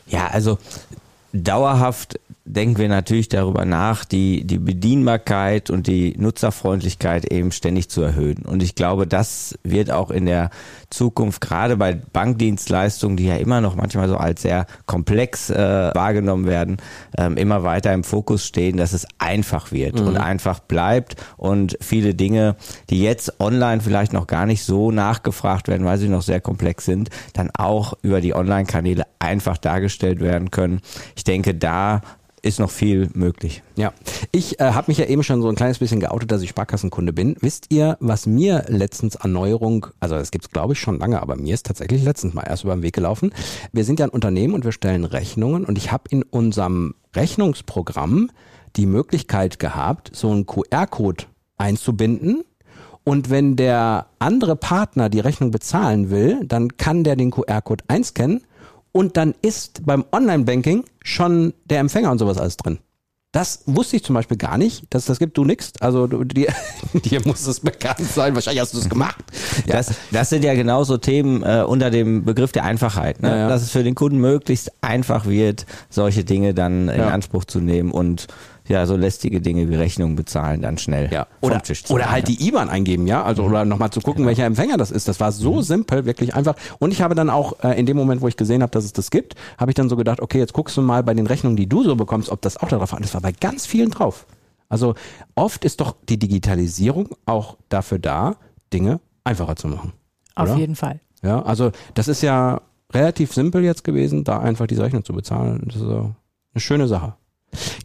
Ja, 0.06 0.26
also 0.28 0.58
dauerhaft 1.32 2.20
denken 2.46 2.76
wir 2.78 2.88
natürlich 2.88 3.28
darüber 3.28 3.64
nach, 3.64 4.04
die, 4.04 4.46
die 4.46 4.58
Bedienbarkeit 4.58 5.70
und 5.70 5.86
die 5.86 6.14
Nutzerfreundlichkeit 6.18 7.32
eben 7.32 7.52
ständig 7.52 7.88
zu 7.88 8.02
erhöhen. 8.02 8.42
Und 8.44 8.62
ich 8.62 8.74
glaube, 8.74 9.06
das 9.06 9.58
wird 9.62 9.90
auch 9.90 10.10
in 10.10 10.26
der 10.26 10.50
Zukunft, 10.90 11.40
gerade 11.40 11.78
bei 11.78 11.94
Bankdienstleistungen, 11.94 13.16
die 13.16 13.26
ja 13.26 13.36
immer 13.36 13.62
noch 13.62 13.76
manchmal 13.76 14.08
so 14.08 14.18
als 14.18 14.42
sehr 14.42 14.66
komplex 14.84 15.48
äh, 15.48 15.90
wahrgenommen 15.94 16.46
werden, 16.46 16.76
ähm, 17.16 17.38
immer 17.38 17.62
weiter 17.62 17.94
im 17.94 18.04
Fokus 18.04 18.46
stehen, 18.46 18.76
dass 18.76 18.92
es 18.92 19.06
einfach 19.18 19.72
wird 19.72 20.00
und 20.00 20.18
einfach 20.18 20.60
bleibt 20.60 21.16
und 21.36 21.78
viele 21.80 22.14
Dinge, 22.14 22.56
die 22.90 23.02
jetzt 23.02 23.40
online 23.40 23.80
vielleicht 23.80 24.12
noch 24.12 24.26
gar 24.26 24.44
nicht 24.44 24.64
so 24.64 24.90
nachgefragt 24.90 25.68
werden, 25.68 25.86
weil 25.86 25.98
sie 25.98 26.08
noch 26.08 26.22
sehr 26.22 26.40
komplex 26.40 26.84
sind, 26.84 27.08
dann 27.32 27.50
auch 27.56 27.94
über 28.02 28.20
die 28.20 28.34
Online-Kanäle 28.34 29.04
einfach 29.18 29.56
dargestellt 29.56 30.20
werden 30.20 30.50
können. 30.50 30.80
Ich 31.16 31.24
denke, 31.24 31.54
da 31.54 32.02
ist 32.44 32.60
noch 32.60 32.70
viel 32.70 33.08
möglich. 33.14 33.62
Ja, 33.76 33.92
ich 34.30 34.60
äh, 34.60 34.72
habe 34.72 34.90
mich 34.90 34.98
ja 34.98 35.06
eben 35.06 35.22
schon 35.22 35.40
so 35.40 35.48
ein 35.48 35.54
kleines 35.54 35.78
bisschen 35.78 36.00
geoutet, 36.00 36.30
dass 36.30 36.42
ich 36.42 36.50
Sparkassenkunde 36.50 37.12
bin. 37.12 37.36
Wisst 37.40 37.66
ihr, 37.70 37.96
was 38.00 38.26
mir 38.26 38.66
letztens 38.68 39.16
an 39.16 39.32
Neuerung, 39.32 39.86
also 39.98 40.14
das 40.14 40.30
gibt's 40.30 40.50
glaube 40.50 40.74
ich 40.74 40.80
schon 40.80 40.98
lange, 40.98 41.22
aber 41.22 41.36
mir 41.36 41.54
ist 41.54 41.66
tatsächlich 41.66 42.04
letztens 42.04 42.34
mal 42.34 42.42
erst 42.42 42.64
über 42.64 42.74
den 42.74 42.82
Weg 42.82 42.94
gelaufen. 42.94 43.32
Wir 43.72 43.84
sind 43.84 43.98
ja 43.98 44.06
ein 44.06 44.10
Unternehmen 44.10 44.54
und 44.54 44.64
wir 44.64 44.72
stellen 44.72 45.04
Rechnungen 45.04 45.64
und 45.64 45.78
ich 45.78 45.90
habe 45.90 46.04
in 46.10 46.22
unserem 46.22 46.94
Rechnungsprogramm 47.16 48.30
die 48.76 48.86
Möglichkeit 48.86 49.58
gehabt, 49.58 50.10
so 50.14 50.30
einen 50.30 50.46
QR-Code 50.46 51.24
einzubinden. 51.56 52.44
Und 53.04 53.30
wenn 53.30 53.56
der 53.56 54.06
andere 54.18 54.56
Partner 54.56 55.08
die 55.08 55.20
Rechnung 55.20 55.50
bezahlen 55.50 56.10
will, 56.10 56.40
dann 56.44 56.76
kann 56.76 57.04
der 57.04 57.16
den 57.16 57.30
QR-Code 57.30 57.84
einscannen 57.88 58.42
und 58.94 59.16
dann 59.16 59.34
ist 59.42 59.84
beim 59.84 60.04
Online-Banking 60.12 60.84
schon 61.02 61.52
der 61.64 61.80
Empfänger 61.80 62.12
und 62.12 62.18
sowas 62.18 62.38
alles 62.38 62.56
drin. 62.56 62.78
Das 63.32 63.64
wusste 63.66 63.96
ich 63.96 64.04
zum 64.04 64.14
Beispiel 64.14 64.36
gar 64.36 64.56
nicht, 64.56 64.84
dass 64.90 65.06
das 65.06 65.18
gibt. 65.18 65.36
Du 65.36 65.44
nix. 65.44 65.72
Also 65.80 66.06
du, 66.06 66.22
dir, 66.22 66.52
dir 66.92 67.20
muss 67.24 67.44
es 67.48 67.58
bekannt 67.58 68.06
sein. 68.14 68.32
Wahrscheinlich 68.36 68.60
hast 68.60 68.74
du 68.74 68.78
es 68.78 68.88
gemacht. 68.88 69.24
Ja. 69.66 69.72
Das, 69.74 69.92
das 70.12 70.30
sind 70.30 70.44
ja 70.44 70.54
genauso 70.54 70.98
Themen 70.98 71.42
äh, 71.42 71.64
unter 71.66 71.90
dem 71.90 72.24
Begriff 72.24 72.52
der 72.52 72.62
Einfachheit. 72.62 73.20
Ne? 73.20 73.30
Ja, 73.30 73.36
ja. 73.36 73.48
Dass 73.48 73.62
es 73.62 73.72
für 73.72 73.82
den 73.82 73.96
Kunden 73.96 74.18
möglichst 74.18 74.70
einfach 74.82 75.26
wird, 75.26 75.66
solche 75.90 76.22
Dinge 76.22 76.54
dann 76.54 76.88
in. 76.88 77.00
Anspruch 77.00 77.44
zu 77.44 77.58
nehmen 77.58 77.90
und 77.90 78.28
ja, 78.66 78.86
so 78.86 78.96
lästige 78.96 79.40
Dinge 79.40 79.68
wie 79.68 79.74
Rechnungen 79.74 80.16
bezahlen 80.16 80.62
dann 80.62 80.78
schnell 80.78 81.10
Ja, 81.12 81.26
vom 81.40 81.50
oder, 81.50 81.62
Tisch 81.62 81.84
zu 81.84 81.92
oder 81.92 82.10
halt 82.10 82.28
die 82.28 82.48
IBAN 82.48 82.68
eingeben, 82.70 83.06
ja, 83.06 83.22
also 83.22 83.42
oder 83.44 83.64
nochmal 83.64 83.90
zu 83.90 84.00
gucken, 84.00 84.26
welcher 84.26 84.44
Empfänger 84.46 84.76
das 84.76 84.90
ist. 84.90 85.06
Das 85.06 85.20
war 85.20 85.32
so 85.32 85.60
simpel, 85.60 86.06
wirklich 86.06 86.34
einfach. 86.34 86.56
Und 86.78 86.90
ich 86.92 87.02
habe 87.02 87.14
dann 87.14 87.28
auch 87.28 87.62
äh, 87.62 87.78
in 87.78 87.86
dem 87.86 87.96
Moment, 87.96 88.22
wo 88.22 88.28
ich 88.28 88.36
gesehen 88.36 88.62
habe, 88.62 88.70
dass 88.70 88.84
es 88.84 88.92
das 88.92 89.10
gibt, 89.10 89.34
habe 89.58 89.70
ich 89.70 89.74
dann 89.74 89.88
so 89.88 89.96
gedacht, 89.96 90.20
okay, 90.20 90.38
jetzt 90.38 90.54
guckst 90.54 90.76
du 90.76 90.82
mal 90.82 91.02
bei 91.02 91.12
den 91.14 91.26
Rechnungen, 91.26 91.56
die 91.56 91.66
du 91.68 91.82
so 91.82 91.94
bekommst, 91.96 92.30
ob 92.30 92.40
das 92.40 92.56
auch 92.56 92.68
da 92.68 92.78
drauf 92.78 92.92
war. 92.92 92.98
Und 92.98 93.04
Das 93.04 93.12
war 93.14 93.20
bei 93.20 93.32
ganz 93.32 93.66
vielen 93.66 93.90
drauf. 93.90 94.26
Also 94.68 94.94
oft 95.34 95.64
ist 95.64 95.80
doch 95.80 95.94
die 96.08 96.18
Digitalisierung 96.18 97.10
auch 97.26 97.56
dafür 97.68 97.98
da, 97.98 98.36
Dinge 98.72 99.00
einfacher 99.24 99.56
zu 99.56 99.68
machen. 99.68 99.92
Auf 100.34 100.48
oder? 100.48 100.58
jeden 100.58 100.74
Fall. 100.74 101.00
Ja, 101.22 101.42
also 101.42 101.70
das 101.94 102.08
ist 102.08 102.22
ja 102.22 102.60
relativ 102.92 103.32
simpel 103.32 103.62
jetzt 103.62 103.84
gewesen, 103.84 104.24
da 104.24 104.40
einfach 104.40 104.66
diese 104.66 104.82
Rechnung 104.82 105.04
zu 105.04 105.12
bezahlen. 105.12 105.62
Das 105.66 105.76
ist 105.76 105.82
so 105.82 106.14
eine 106.54 106.60
schöne 106.60 106.88
Sache. 106.88 107.14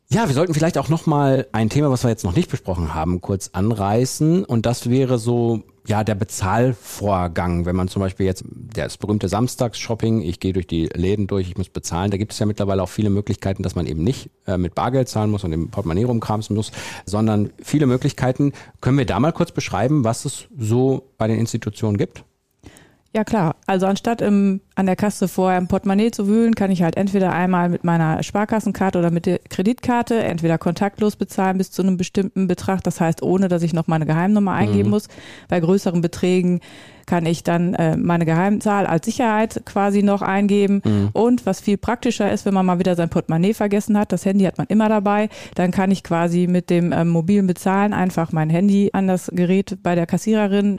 Ja, 0.10 0.28
wir 0.28 0.34
sollten 0.34 0.54
vielleicht 0.54 0.78
auch 0.78 0.90
noch 0.90 1.06
mal 1.06 1.48
ein 1.52 1.70
Thema, 1.70 1.92
was 1.92 2.04
wir 2.04 2.10
jetzt 2.10 2.24
noch 2.24 2.36
nicht 2.36 2.50
besprochen 2.50 2.94
haben, 2.94 3.22
kurz 3.22 3.52
anreißen. 3.54 4.44
Und 4.44 4.66
das 4.66 4.90
wäre 4.90 5.20
so, 5.20 5.64
ja, 5.88 6.04
der 6.04 6.16
Bezahlvorgang. 6.16 7.66
Wenn 7.66 7.76
man 7.76 7.88
zum 7.88 8.02
Beispiel 8.02 8.26
jetzt, 8.26 8.44
das 8.74 8.98
berühmte 8.98 9.30
Samstags-Shopping, 9.30 10.22
ich 10.22 10.40
gehe 10.40 10.54
durch 10.54 10.68
die 10.68 10.88
Läden 10.88 11.28
durch, 11.28 11.50
ich 11.50 11.58
muss 11.58 11.70
bezahlen. 11.70 12.12
Da 12.12 12.18
gibt 12.18 12.34
es 12.34 12.40
ja 12.40 12.46
mittlerweile 12.46 12.84
auch 12.84 12.90
viele 12.90 13.10
Möglichkeiten, 13.10 13.64
dass 13.64 13.76
man 13.76 13.86
eben 13.86 14.04
nicht 14.04 14.30
äh, 14.48 14.58
mit 14.58 14.76
Bargeld 14.76 15.10
zahlen 15.10 15.32
muss 15.32 15.44
und 15.44 15.54
im 15.54 15.70
Portemonnaie 15.70 16.04
rumkramsen 16.04 16.56
muss, 16.56 16.72
sondern 17.06 17.52
viele 17.62 17.86
Möglichkeiten. 17.86 18.54
Können 18.82 18.98
wir 18.98 19.06
da 19.06 19.20
mal 19.20 19.32
kurz 19.32 19.52
beschreiben, 19.52 20.04
was 20.04 20.26
es 20.26 20.48
so 20.58 21.10
bei 21.18 21.28
den 21.28 21.40
Institutionen 21.40 21.98
gibt? 21.98 22.24
Ja 23.12 23.24
klar, 23.24 23.56
also 23.66 23.88
anstatt 23.88 24.22
im, 24.22 24.62
an 24.76 24.86
der 24.86 24.96
Kasse 24.96 25.28
vorher 25.28 25.58
im 25.58 25.68
Portemonnaie 25.68 26.12
zu 26.12 26.28
wühlen, 26.28 26.54
kann 26.54 26.70
ich 26.70 26.84
halt 26.84 26.96
entweder 26.96 27.34
einmal 27.34 27.68
mit 27.68 27.84
meiner 27.84 28.22
Sparkassenkarte 28.22 29.00
oder 29.00 29.10
mit 29.10 29.26
der 29.26 29.40
Kreditkarte 29.50 30.22
entweder 30.22 30.60
kontaktlos 30.60 31.16
bezahlen 31.16 31.58
bis 31.58 31.72
zu 31.72 31.82
einem 31.82 31.98
bestimmten 31.98 32.48
Betrag, 32.48 32.84
das 32.84 33.02
heißt 33.02 33.24
ohne, 33.24 33.48
dass 33.48 33.64
ich 33.64 33.74
noch 33.74 33.88
meine 33.88 34.06
Geheimnummer 34.06 34.54
eingeben 34.54 34.92
muss. 34.92 35.08
Bei 35.48 35.60
größeren 35.60 36.02
Beträgen 36.02 36.60
kann 37.08 37.26
ich 37.26 37.44
dann 37.44 37.74
äh, 37.74 37.98
meine 37.98 38.26
Geheimzahl 38.28 38.86
als 38.86 39.08
Sicherheit 39.08 39.64
quasi 39.66 40.04
noch 40.04 40.22
eingeben. 40.22 41.10
Und 41.14 41.48
was 41.48 41.62
viel 41.62 41.78
praktischer 41.78 42.32
ist, 42.32 42.46
wenn 42.46 42.54
man 42.54 42.68
mal 42.68 42.78
wieder 42.78 42.96
sein 42.96 43.10
Portemonnaie 43.10 43.56
vergessen 43.56 43.98
hat, 43.98 44.12
das 44.12 44.26
Handy 44.26 44.46
hat 44.46 44.60
man 44.60 44.68
immer 44.68 44.88
dabei, 44.88 45.30
dann 45.56 45.72
kann 45.72 45.90
ich 45.90 46.04
quasi 46.04 46.46
mit 46.46 46.70
dem 46.70 46.92
ähm, 46.92 47.10
mobilen 47.10 47.48
Bezahlen 47.48 47.94
einfach 47.94 48.32
mein 48.32 48.52
Handy 48.52 48.92
an 48.94 49.08
das 49.08 49.32
Gerät 49.34 49.80
bei 49.82 49.96
der 49.96 50.06
Kassiererin 50.06 50.78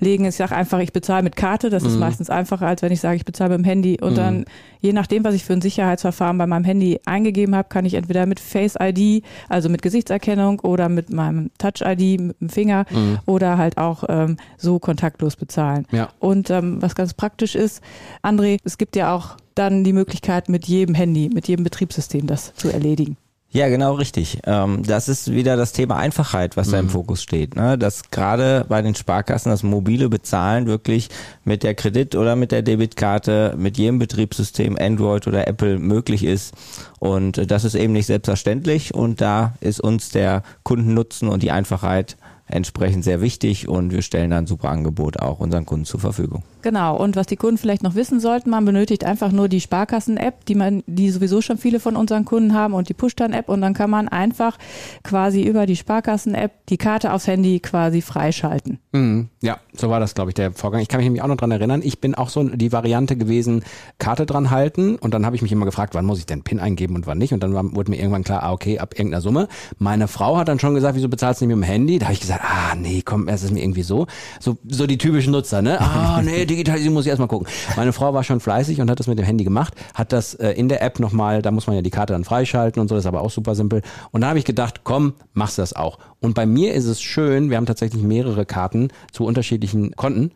legen. 0.00 0.24
Ich 0.24 0.36
sage 0.36 0.54
einfach, 0.54 0.78
ich 0.78 0.92
bezahle 0.92 1.22
mit 1.22 1.36
Karte. 1.36 1.70
Das 1.70 1.82
ist 1.82 1.98
meistens 1.98 2.30
einfacher, 2.30 2.66
als 2.66 2.82
wenn 2.82 2.92
ich 2.92 3.00
sage, 3.00 3.16
ich 3.16 3.24
bezahle 3.24 3.50
mit 3.50 3.60
dem 3.60 3.64
Handy. 3.64 3.98
Und 4.00 4.16
dann, 4.16 4.44
je 4.80 4.92
nachdem, 4.92 5.24
was 5.24 5.34
ich 5.34 5.44
für 5.44 5.52
ein 5.52 5.60
Sicherheitsverfahren 5.60 6.38
bei 6.38 6.46
meinem 6.46 6.64
Handy 6.64 7.00
eingegeben 7.04 7.54
habe, 7.54 7.68
kann 7.68 7.84
ich 7.84 7.94
entweder 7.94 8.26
mit 8.26 8.40
Face 8.40 8.74
ID, 8.80 9.24
also 9.48 9.68
mit 9.68 9.82
Gesichtserkennung 9.82 10.60
oder 10.60 10.88
mit 10.88 11.10
meinem 11.10 11.50
Touch 11.58 11.82
ID, 11.84 12.20
mit 12.20 12.40
dem 12.40 12.48
Finger 12.48 12.84
oder 13.26 13.58
halt 13.58 13.78
auch 13.78 14.04
ähm, 14.08 14.36
so 14.56 14.78
kontaktlos 14.78 15.36
bezahlen. 15.36 15.86
Ja. 15.90 16.08
Und 16.18 16.50
ähm, 16.50 16.80
was 16.80 16.94
ganz 16.94 17.14
praktisch 17.14 17.54
ist, 17.54 17.82
André, 18.22 18.58
es 18.64 18.78
gibt 18.78 18.96
ja 18.96 19.14
auch 19.14 19.36
dann 19.54 19.84
die 19.84 19.92
Möglichkeit, 19.92 20.48
mit 20.48 20.66
jedem 20.66 20.94
Handy, 20.94 21.30
mit 21.32 21.48
jedem 21.48 21.64
Betriebssystem 21.64 22.26
das 22.26 22.54
zu 22.54 22.68
erledigen. 22.68 23.16
Ja, 23.54 23.68
genau 23.68 23.94
richtig. 23.94 24.38
Ähm, 24.46 24.82
das 24.82 25.08
ist 25.08 25.30
wieder 25.30 25.56
das 25.56 25.70
Thema 25.70 25.96
Einfachheit, 25.96 26.56
was 26.56 26.70
da 26.70 26.80
im 26.80 26.88
Fokus 26.88 27.22
steht. 27.22 27.54
Ne? 27.54 27.78
Dass 27.78 28.10
gerade 28.10 28.66
bei 28.68 28.82
den 28.82 28.96
Sparkassen 28.96 29.48
das 29.48 29.62
mobile 29.62 30.08
Bezahlen 30.08 30.66
wirklich 30.66 31.08
mit 31.44 31.62
der 31.62 31.76
Kredit- 31.76 32.16
oder 32.16 32.34
mit 32.34 32.50
der 32.50 32.62
Debitkarte, 32.62 33.54
mit 33.56 33.78
jedem 33.78 34.00
Betriebssystem, 34.00 34.76
Android 34.76 35.28
oder 35.28 35.46
Apple 35.46 35.78
möglich 35.78 36.24
ist. 36.24 36.52
Und 36.98 37.38
äh, 37.38 37.46
das 37.46 37.62
ist 37.62 37.76
eben 37.76 37.92
nicht 37.92 38.06
selbstverständlich. 38.06 38.92
Und 38.92 39.20
da 39.20 39.54
ist 39.60 39.80
uns 39.80 40.08
der 40.08 40.42
Kundennutzen 40.64 41.28
und 41.28 41.44
die 41.44 41.52
Einfachheit 41.52 42.16
entsprechend 42.48 43.04
sehr 43.04 43.20
wichtig 43.20 43.68
und 43.68 43.92
wir 43.92 44.02
stellen 44.02 44.30
da 44.30 44.38
ein 44.38 44.48
super 44.48 44.70
Angebot 44.70 45.20
auch 45.20 45.38
unseren 45.38 45.64
Kunden 45.64 45.84
zur 45.84 46.00
Verfügung. 46.00 46.42
Genau. 46.64 46.96
Und 46.96 47.14
was 47.14 47.26
die 47.26 47.36
Kunden 47.36 47.58
vielleicht 47.58 47.82
noch 47.82 47.94
wissen 47.94 48.20
sollten, 48.20 48.48
man 48.48 48.64
benötigt 48.64 49.04
einfach 49.04 49.30
nur 49.30 49.48
die 49.48 49.60
Sparkassen-App, 49.60 50.46
die 50.46 50.54
man, 50.54 50.82
die 50.86 51.10
sowieso 51.10 51.42
schon 51.42 51.58
viele 51.58 51.78
von 51.78 51.94
unseren 51.94 52.24
Kunden 52.24 52.54
haben 52.54 52.72
und 52.72 52.88
die 52.88 52.94
Push-Dann-App 52.94 53.50
und 53.50 53.60
dann 53.60 53.74
kann 53.74 53.90
man 53.90 54.08
einfach 54.08 54.56
quasi 55.02 55.42
über 55.42 55.66
die 55.66 55.76
Sparkassen-App 55.76 56.52
die 56.70 56.78
Karte 56.78 57.12
aufs 57.12 57.26
Handy 57.26 57.60
quasi 57.60 58.00
freischalten. 58.00 58.78
Mhm. 58.92 59.28
Ja, 59.42 59.58
so 59.74 59.90
war 59.90 60.00
das, 60.00 60.14
glaube 60.14 60.30
ich, 60.30 60.34
der 60.34 60.52
Vorgang. 60.52 60.80
Ich 60.80 60.88
kann 60.88 61.00
mich 61.00 61.04
nämlich 61.04 61.20
auch 61.20 61.26
noch 61.26 61.36
dran 61.36 61.50
erinnern. 61.50 61.82
Ich 61.84 62.00
bin 62.00 62.14
auch 62.14 62.30
so 62.30 62.42
die 62.42 62.72
Variante 62.72 63.16
gewesen, 63.16 63.62
Karte 63.98 64.24
dran 64.24 64.50
halten 64.50 64.96
und 64.96 65.12
dann 65.12 65.26
habe 65.26 65.36
ich 65.36 65.42
mich 65.42 65.52
immer 65.52 65.66
gefragt, 65.66 65.94
wann 65.94 66.06
muss 66.06 66.18
ich 66.18 66.24
denn 66.24 66.44
PIN 66.44 66.60
eingeben 66.60 66.94
und 66.94 67.06
wann 67.06 67.18
nicht. 67.18 67.34
Und 67.34 67.42
dann 67.42 67.52
war, 67.52 67.74
wurde 67.74 67.90
mir 67.90 67.98
irgendwann 67.98 68.24
klar, 68.24 68.42
ah, 68.42 68.52
okay, 68.52 68.78
ab 68.78 68.94
irgendeiner 68.94 69.20
Summe. 69.20 69.48
Meine 69.78 70.08
Frau 70.08 70.38
hat 70.38 70.48
dann 70.48 70.58
schon 70.58 70.74
gesagt, 70.74 70.96
wieso 70.96 71.10
bezahlst 71.10 71.42
du 71.42 71.46
nicht 71.46 71.56
mit 71.56 71.62
dem 71.62 71.70
Handy? 71.70 71.98
Da 71.98 72.06
habe 72.06 72.14
ich 72.14 72.20
gesagt, 72.20 72.40
ah, 72.42 72.74
nee, 72.74 73.02
komm, 73.04 73.28
es 73.28 73.42
ist 73.42 73.52
mir 73.52 73.62
irgendwie 73.62 73.82
so. 73.82 74.06
So, 74.40 74.56
so 74.66 74.86
die 74.86 74.96
typischen 74.96 75.32
Nutzer, 75.32 75.60
ne? 75.60 75.78
Ah, 75.78 76.22
nee, 76.24 76.46
Digitalisierung 76.54 76.94
muss 76.94 77.04
ich 77.04 77.10
erstmal 77.10 77.28
gucken. 77.28 77.46
Meine 77.76 77.92
Frau 77.92 78.14
war 78.14 78.24
schon 78.24 78.40
fleißig 78.40 78.80
und 78.80 78.90
hat 78.90 79.00
das 79.00 79.06
mit 79.06 79.18
dem 79.18 79.24
Handy 79.24 79.44
gemacht, 79.44 79.74
hat 79.94 80.12
das 80.12 80.34
äh, 80.34 80.50
in 80.50 80.68
der 80.68 80.82
App 80.82 81.00
nochmal, 81.00 81.42
da 81.42 81.50
muss 81.50 81.66
man 81.66 81.76
ja 81.76 81.82
die 81.82 81.90
Karte 81.90 82.12
dann 82.12 82.24
freischalten 82.24 82.80
und 82.80 82.88
so, 82.88 82.94
das 82.94 83.04
ist 83.04 83.08
aber 83.08 83.22
auch 83.22 83.30
super 83.30 83.54
simpel. 83.54 83.82
Und 84.10 84.22
da 84.22 84.28
habe 84.28 84.38
ich 84.38 84.44
gedacht, 84.44 84.80
komm, 84.84 85.14
machst 85.32 85.58
das 85.58 85.72
auch. 85.74 85.98
Und 86.20 86.34
bei 86.34 86.46
mir 86.46 86.74
ist 86.74 86.86
es 86.86 87.02
schön, 87.02 87.50
wir 87.50 87.56
haben 87.56 87.66
tatsächlich 87.66 88.02
mehrere 88.02 88.46
Karten 88.46 88.88
zu 89.12 89.24
unterschiedlichen 89.24 89.96
Konten 89.96 90.32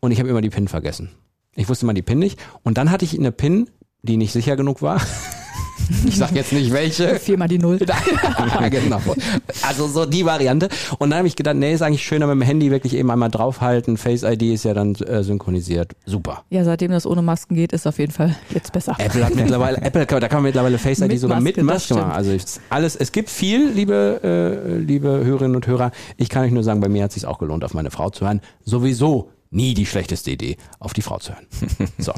und 0.00 0.10
ich 0.10 0.18
habe 0.18 0.28
immer 0.28 0.40
die 0.40 0.50
PIN 0.50 0.68
vergessen. 0.68 1.10
Ich 1.54 1.68
wusste 1.68 1.86
immer 1.86 1.94
die 1.94 2.02
PIN 2.02 2.18
nicht. 2.18 2.38
Und 2.62 2.78
dann 2.78 2.90
hatte 2.90 3.04
ich 3.04 3.18
eine 3.18 3.32
PIN, 3.32 3.68
die 4.02 4.16
nicht 4.16 4.32
sicher 4.32 4.56
genug 4.56 4.80
war. 4.82 5.00
Ich 6.06 6.16
sag 6.16 6.34
jetzt 6.34 6.52
nicht 6.52 6.72
welche. 6.72 7.16
Viermal 7.20 7.48
die 7.48 7.58
Null. 7.58 7.78
Genau. 8.70 9.00
Also 9.62 9.86
so 9.86 10.04
die 10.04 10.24
Variante. 10.24 10.68
Und 10.98 11.10
dann 11.10 11.18
habe 11.18 11.28
ich 11.28 11.36
gedacht, 11.36 11.56
nee, 11.56 11.72
ist 11.72 11.82
eigentlich 11.82 12.02
schöner 12.02 12.26
mit 12.26 12.34
dem 12.34 12.42
Handy 12.42 12.70
wirklich 12.70 12.94
eben 12.94 13.10
einmal 13.10 13.30
draufhalten. 13.30 13.96
Face 13.96 14.22
ID 14.22 14.42
ist 14.42 14.64
ja 14.64 14.74
dann 14.74 14.94
äh, 14.96 15.22
synchronisiert. 15.22 15.92
Super. 16.04 16.44
Ja, 16.50 16.64
seitdem 16.64 16.90
das 16.90 17.06
ohne 17.06 17.22
Masken 17.22 17.54
geht, 17.54 17.72
ist 17.72 17.86
auf 17.86 17.98
jeden 17.98 18.12
Fall 18.12 18.36
jetzt 18.54 18.72
besser. 18.72 18.96
Apple 18.98 19.24
hat 19.24 19.34
mittlerweile, 19.34 19.76
Apple, 19.82 20.06
da 20.06 20.28
kann 20.28 20.38
man 20.38 20.44
mittlerweile 20.44 20.78
Face 20.78 21.00
ID 21.00 21.08
Mit 21.08 21.20
sogar 21.20 21.40
mit 21.40 21.62
Maske, 21.62 21.94
machen. 21.94 22.10
Also 22.10 22.36
alles, 22.70 22.96
es 22.96 23.12
gibt 23.12 23.30
viel, 23.30 23.70
liebe, 23.70 24.20
äh, 24.22 24.78
liebe 24.78 25.08
Hörerinnen 25.24 25.56
und 25.56 25.66
Hörer. 25.66 25.92
Ich 26.16 26.28
kann 26.28 26.44
euch 26.44 26.52
nur 26.52 26.64
sagen, 26.64 26.80
bei 26.80 26.88
mir 26.88 27.04
hat 27.04 27.10
es 27.10 27.14
sich 27.14 27.26
auch 27.26 27.38
gelohnt, 27.38 27.64
auf 27.64 27.74
meine 27.74 27.90
Frau 27.90 28.10
zu 28.10 28.26
hören. 28.26 28.40
Sowieso 28.64 29.30
nie 29.50 29.74
die 29.74 29.86
schlechteste 29.86 30.30
Idee, 30.30 30.56
auf 30.78 30.92
die 30.92 31.02
Frau 31.02 31.18
zu 31.18 31.32
hören. 31.32 31.46
So. 31.98 32.12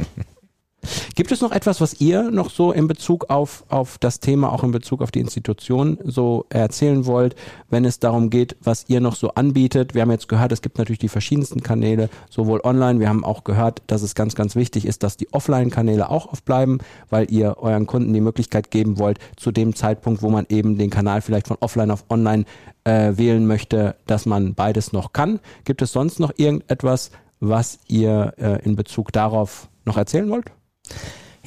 Gibt 1.14 1.32
es 1.32 1.40
noch 1.40 1.52
etwas, 1.52 1.80
was 1.80 2.00
ihr 2.00 2.30
noch 2.30 2.50
so 2.50 2.72
in 2.72 2.86
Bezug 2.86 3.28
auf, 3.28 3.64
auf 3.68 3.98
das 3.98 4.20
Thema, 4.20 4.52
auch 4.52 4.64
in 4.64 4.70
Bezug 4.70 5.02
auf 5.02 5.10
die 5.10 5.20
Institution 5.20 5.98
so 6.04 6.46
erzählen 6.48 7.04
wollt, 7.06 7.34
wenn 7.68 7.84
es 7.84 7.98
darum 7.98 8.30
geht, 8.30 8.56
was 8.62 8.86
ihr 8.88 9.00
noch 9.00 9.16
so 9.16 9.30
anbietet? 9.34 9.94
Wir 9.94 10.02
haben 10.02 10.10
jetzt 10.10 10.28
gehört, 10.28 10.52
es 10.52 10.62
gibt 10.62 10.78
natürlich 10.78 10.98
die 10.98 11.08
verschiedensten 11.08 11.62
Kanäle, 11.62 12.08
sowohl 12.30 12.60
online. 12.64 13.00
Wir 13.00 13.08
haben 13.08 13.24
auch 13.24 13.44
gehört, 13.44 13.82
dass 13.86 14.02
es 14.02 14.14
ganz, 14.14 14.34
ganz 14.34 14.56
wichtig 14.56 14.86
ist, 14.86 15.02
dass 15.02 15.16
die 15.16 15.32
Offline-Kanäle 15.32 16.08
auch 16.08 16.26
aufbleiben, 16.26 16.78
weil 17.10 17.30
ihr 17.30 17.58
euren 17.58 17.86
Kunden 17.86 18.12
die 18.12 18.20
Möglichkeit 18.20 18.70
geben 18.70 18.98
wollt, 18.98 19.18
zu 19.36 19.52
dem 19.52 19.74
Zeitpunkt, 19.74 20.22
wo 20.22 20.30
man 20.30 20.46
eben 20.48 20.78
den 20.78 20.90
Kanal 20.90 21.20
vielleicht 21.20 21.48
von 21.48 21.58
offline 21.60 21.90
auf 21.90 22.04
online 22.08 22.44
äh, 22.84 23.16
wählen 23.16 23.46
möchte, 23.46 23.96
dass 24.06 24.26
man 24.26 24.54
beides 24.54 24.92
noch 24.92 25.12
kann. 25.12 25.40
Gibt 25.64 25.82
es 25.82 25.92
sonst 25.92 26.20
noch 26.20 26.32
irgendetwas, 26.36 27.10
was 27.40 27.78
ihr 27.88 28.34
äh, 28.38 28.64
in 28.64 28.76
Bezug 28.76 29.12
darauf 29.12 29.68
noch 29.84 29.96
erzählen 29.96 30.30
wollt? 30.30 30.50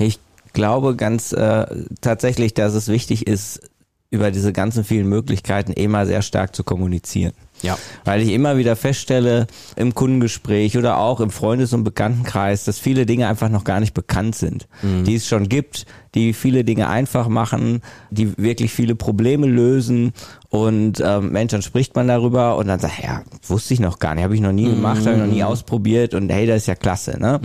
Ich 0.06 0.20
glaube 0.54 0.96
ganz 0.96 1.34
äh, 1.34 1.66
tatsächlich, 2.02 2.54
dass 2.54 2.74
es 2.74 2.88
wichtig 2.88 3.28
ist, 3.28 3.62
über 4.12 4.30
diese 4.30 4.54
ganzen 4.54 4.84
vielen 4.84 5.08
Möglichkeiten 5.08 5.74
immer 5.74 6.06
sehr 6.06 6.22
stark 6.22 6.56
zu 6.56 6.64
kommunizieren. 6.64 7.34
Ja. 7.63 7.77
Weil 8.05 8.22
ich 8.22 8.29
immer 8.32 8.58
wieder 8.58 8.75
feststelle 8.75 9.48
im 9.75 9.96
Kundengespräch 9.96 10.77
oder 10.77 10.98
auch 11.00 11.20
im 11.20 11.32
Freundes- 11.32 11.74
und 11.74 11.84
Bekanntenkreis, 11.84 12.65
dass 12.65 12.77
viele 12.77 13.05
Dinge 13.05 13.27
einfach 13.27 13.50
noch 13.50 13.63
gar 13.63 13.79
nicht 13.79 13.93
bekannt 13.93 14.36
sind, 14.36 14.67
Mhm. 14.84 15.05
die 15.05 15.15
es 15.15 15.27
schon 15.27 15.50
gibt, 15.50 15.86
die 16.13 16.34
viele 16.34 16.63
Dinge 16.63 16.89
einfach 16.89 17.27
machen, 17.27 17.82
die 18.12 18.38
wirklich 18.38 18.72
viele 18.72 18.93
Probleme 18.96 19.48
lösen 19.48 20.13
und 20.50 21.01
ähm, 21.03 21.32
Mensch, 21.32 21.51
dann 21.51 21.63
spricht 21.63 21.96
man 21.96 22.08
darüber 22.08 22.58
und 22.58 22.67
dann 22.67 22.79
sagt, 22.79 23.01
ja, 23.01 23.24
wusste 23.48 23.74
ich 23.74 23.79
noch 23.79 23.98
gar 23.98 24.13
nicht, 24.13 24.24
habe 24.24 24.36
ich 24.36 24.41
noch 24.41 24.51
nie 24.51 24.65
gemacht, 24.65 25.00
habe 25.01 25.13
ich 25.13 25.17
noch 25.17 25.25
Mhm. 25.25 25.34
nie 25.34 25.43
ausprobiert 25.43 26.13
und 26.13 26.29
hey, 26.29 26.46
das 26.46 26.58
ist 26.58 26.67
ja 26.67 26.75
klasse, 26.75 27.17
ne? 27.20 27.39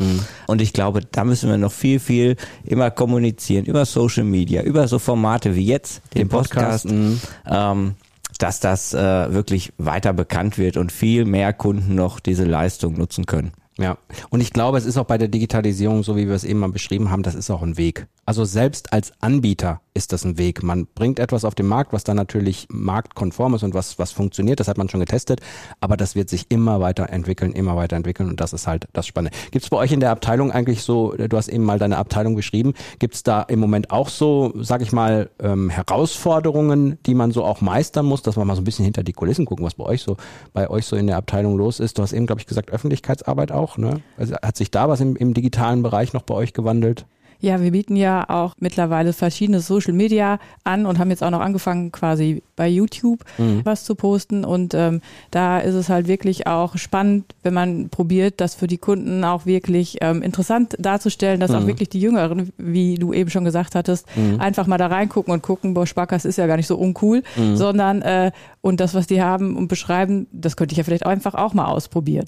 Und 0.47 0.61
ich 0.61 0.75
glaube, 0.75 1.01
da 1.11 1.25
müssen 1.25 1.49
wir 1.49 1.57
noch 1.57 1.73
viel, 1.73 1.99
viel 2.01 2.37
immer 2.65 2.91
kommunizieren 2.91 3.65
über 3.65 3.87
Social 3.87 4.25
Media, 4.25 4.63
über 4.63 4.87
so 4.89 4.99
Formate 4.99 5.55
wie 5.55 5.65
jetzt, 5.65 6.03
den, 6.13 6.23
Den 6.23 6.29
Podcast, 6.29 6.87
Podcast, 6.89 7.29
ähm, 7.47 7.95
dass 8.39 8.61
das 8.61 8.95
äh, 8.95 9.33
wirklich 9.33 9.73
weiter 9.79 10.13
bekannt 10.13 10.59
wird 10.59 10.77
und 10.77 10.93
viel 10.93 11.25
mehr 11.25 11.53
Kunden 11.53 11.95
noch 11.95 12.21
diese 12.21 12.45
Leistung 12.45 12.95
nutzen 12.95 13.27
können. 13.27 13.53
Ja, 13.81 13.97
und 14.31 14.41
ich 14.41 14.53
glaube, 14.53 14.77
es 14.77 14.85
ist 14.85 14.97
auch 14.97 15.05
bei 15.05 15.19
der 15.19 15.29
Digitalisierung, 15.29 16.03
so 16.03 16.17
wie 16.17 16.27
wir 16.27 16.35
es 16.35 16.43
eben 16.43 16.59
mal 16.59 16.71
beschrieben 16.71 17.13
haben, 17.13 17.23
das 17.23 17.37
ist 17.37 17.49
auch 17.49 17.63
ein 17.63 17.77
Weg. 17.77 18.09
Also 18.27 18.45
selbst 18.45 18.93
als 18.93 19.13
Anbieter 19.21 19.81
ist 19.95 20.13
das 20.13 20.25
ein 20.25 20.37
Weg. 20.37 20.63
Man 20.63 20.87
bringt 20.87 21.19
etwas 21.19 21.45
auf 21.45 21.55
den 21.55 21.67
Markt, 21.67 21.93
was 21.93 22.05
dann 22.05 22.17
natürlich 22.17 22.67
marktkonform 22.71 23.55
ist 23.55 23.63
und 23.63 23.75
was, 23.75 23.99
was 23.99 24.13
funktioniert, 24.13 24.61
das 24.61 24.69
hat 24.69 24.79
man 24.79 24.89
schon 24.89 25.01
getestet, 25.01 25.41
aber 25.81 25.97
das 25.97 26.15
wird 26.15 26.29
sich 26.29 26.47
immer 26.49 26.81
weiter 26.81 27.11
entwickeln, 27.11 27.53
immer 27.53 27.77
weiter 27.77 27.97
entwickeln 27.97 28.29
und 28.29 28.41
das 28.41 28.53
ist 28.53 28.67
halt 28.67 28.89
das 28.93 29.07
Spannende. 29.07 29.37
Gibt 29.51 29.65
es 29.65 29.71
bei 29.71 29.77
euch 29.77 29.93
in 29.93 30.01
der 30.01 30.11
Abteilung 30.11 30.53
eigentlich 30.53 30.83
so, 30.83 31.13
du 31.13 31.37
hast 31.37 31.49
eben 31.49 31.65
mal 31.65 31.79
deine 31.79 31.99
Abteilung 31.99 32.37
beschrieben, 32.37 32.75
gibt 32.99 33.17
es 33.17 33.23
da 33.25 33.43
im 33.43 33.59
Moment 33.59 33.91
auch 33.91 34.09
so, 34.09 34.53
sag 34.57 34.83
ich 34.83 34.93
mal, 34.93 35.31
ähm, 35.41 35.69
Herausforderungen, 35.69 36.99
die 37.07 37.15
man 37.15 37.33
so 37.33 37.45
auch 37.45 37.61
meistern 37.61 38.07
muss, 38.07 38.23
dass 38.23 38.37
man 38.37 38.47
mal 38.47 38.55
so 38.55 38.63
ein 38.63 38.65
bisschen 38.65 38.85
hinter 38.85 39.03
die 39.03 39.13
Kulissen 39.13 39.47
gucken, 39.47 39.67
was 39.67 39.75
bei 39.75 39.85
euch 39.85 40.03
so, 40.03 40.17
bei 40.53 40.71
euch 40.71 40.87
so 40.87 40.97
in 40.97 41.07
der 41.07 41.17
Abteilung 41.17 41.57
los 41.57 41.81
ist. 41.81 41.99
Du 41.99 42.03
hast 42.03 42.13
eben, 42.13 42.27
glaube 42.27 42.41
ich, 42.41 42.47
gesagt, 42.47 42.71
Öffentlichkeitsarbeit 42.71 43.53
auch, 43.53 43.68
ne? 43.77 44.01
Also 44.17 44.37
hat 44.37 44.57
sich 44.57 44.71
da 44.71 44.89
was 44.89 45.01
im, 45.01 45.17
im 45.17 45.35
digitalen 45.35 45.83
Bereich 45.83 46.13
noch 46.13 46.23
bei 46.23 46.35
euch 46.35 46.53
gewandelt? 46.53 47.07
Ja, 47.41 47.61
wir 47.61 47.71
bieten 47.71 47.97
ja 47.97 48.29
auch 48.29 48.55
mittlerweile 48.59 49.13
verschiedene 49.13 49.61
Social 49.61 49.93
Media 49.93 50.39
an 50.65 50.87
und 50.87 50.99
haben 50.99 51.11
jetzt 51.11 51.23
auch 51.23 51.31
noch 51.31 51.41
angefangen, 51.41 51.93
quasi 51.93 52.43
bei 52.57 52.69
YouTube 52.69 53.25
was 53.65 53.85
zu 53.85 53.95
posten. 53.95 54.45
Und 54.45 54.75
ähm, 54.75 55.01
da 55.31 55.59
ist 55.59 55.75
es 55.75 55.89
halt 55.89 56.09
wirklich 56.09 56.47
auch 56.47 56.77
spannend, 56.77 57.35
wenn 57.43 57.55
man 57.55 57.89
probiert, 57.91 58.41
das 58.41 58.55
für 58.55 58.67
die 58.67 58.79
Kunden 58.79 59.23
auch 59.25 59.47
wirklich 59.47 59.99
ähm, 60.01 60.23
interessant 60.23 60.75
darzustellen, 60.79 61.39
dass 61.41 61.51
auch 61.53 61.67
wirklich 61.67 61.89
die 61.89 62.01
Jüngeren, 62.01 62.53
wie 62.59 62.97
du 62.97 63.13
eben 63.13 63.31
schon 63.31 63.45
gesagt 63.45 63.75
hattest, 63.75 64.07
einfach 64.39 64.67
mal 64.67 64.79
da 64.79 64.89
reingucken 64.89 65.33
und 65.33 65.43
gucken, 65.43 65.75
boah, 65.75 65.87
Sparkasse 65.87 66.29
ist 66.29 66.39
ja 66.39 66.47
gar 66.47 66.57
nicht 66.57 66.67
so 66.67 66.77
uncool, 66.77 67.23
sondern 67.55 68.03
äh, 68.03 68.33
und 68.61 68.81
das, 68.81 68.95
was 68.95 69.07
die 69.07 69.23
haben 69.23 69.57
und 69.57 69.69
beschreiben, 69.69 70.27
das 70.33 70.57
könnte 70.57 70.73
ich 70.73 70.79
ja 70.79 70.85
vielleicht 70.85 71.07
einfach 71.07 71.35
auch 71.35 71.55
mal 71.55 71.67
ausprobieren. 71.67 72.27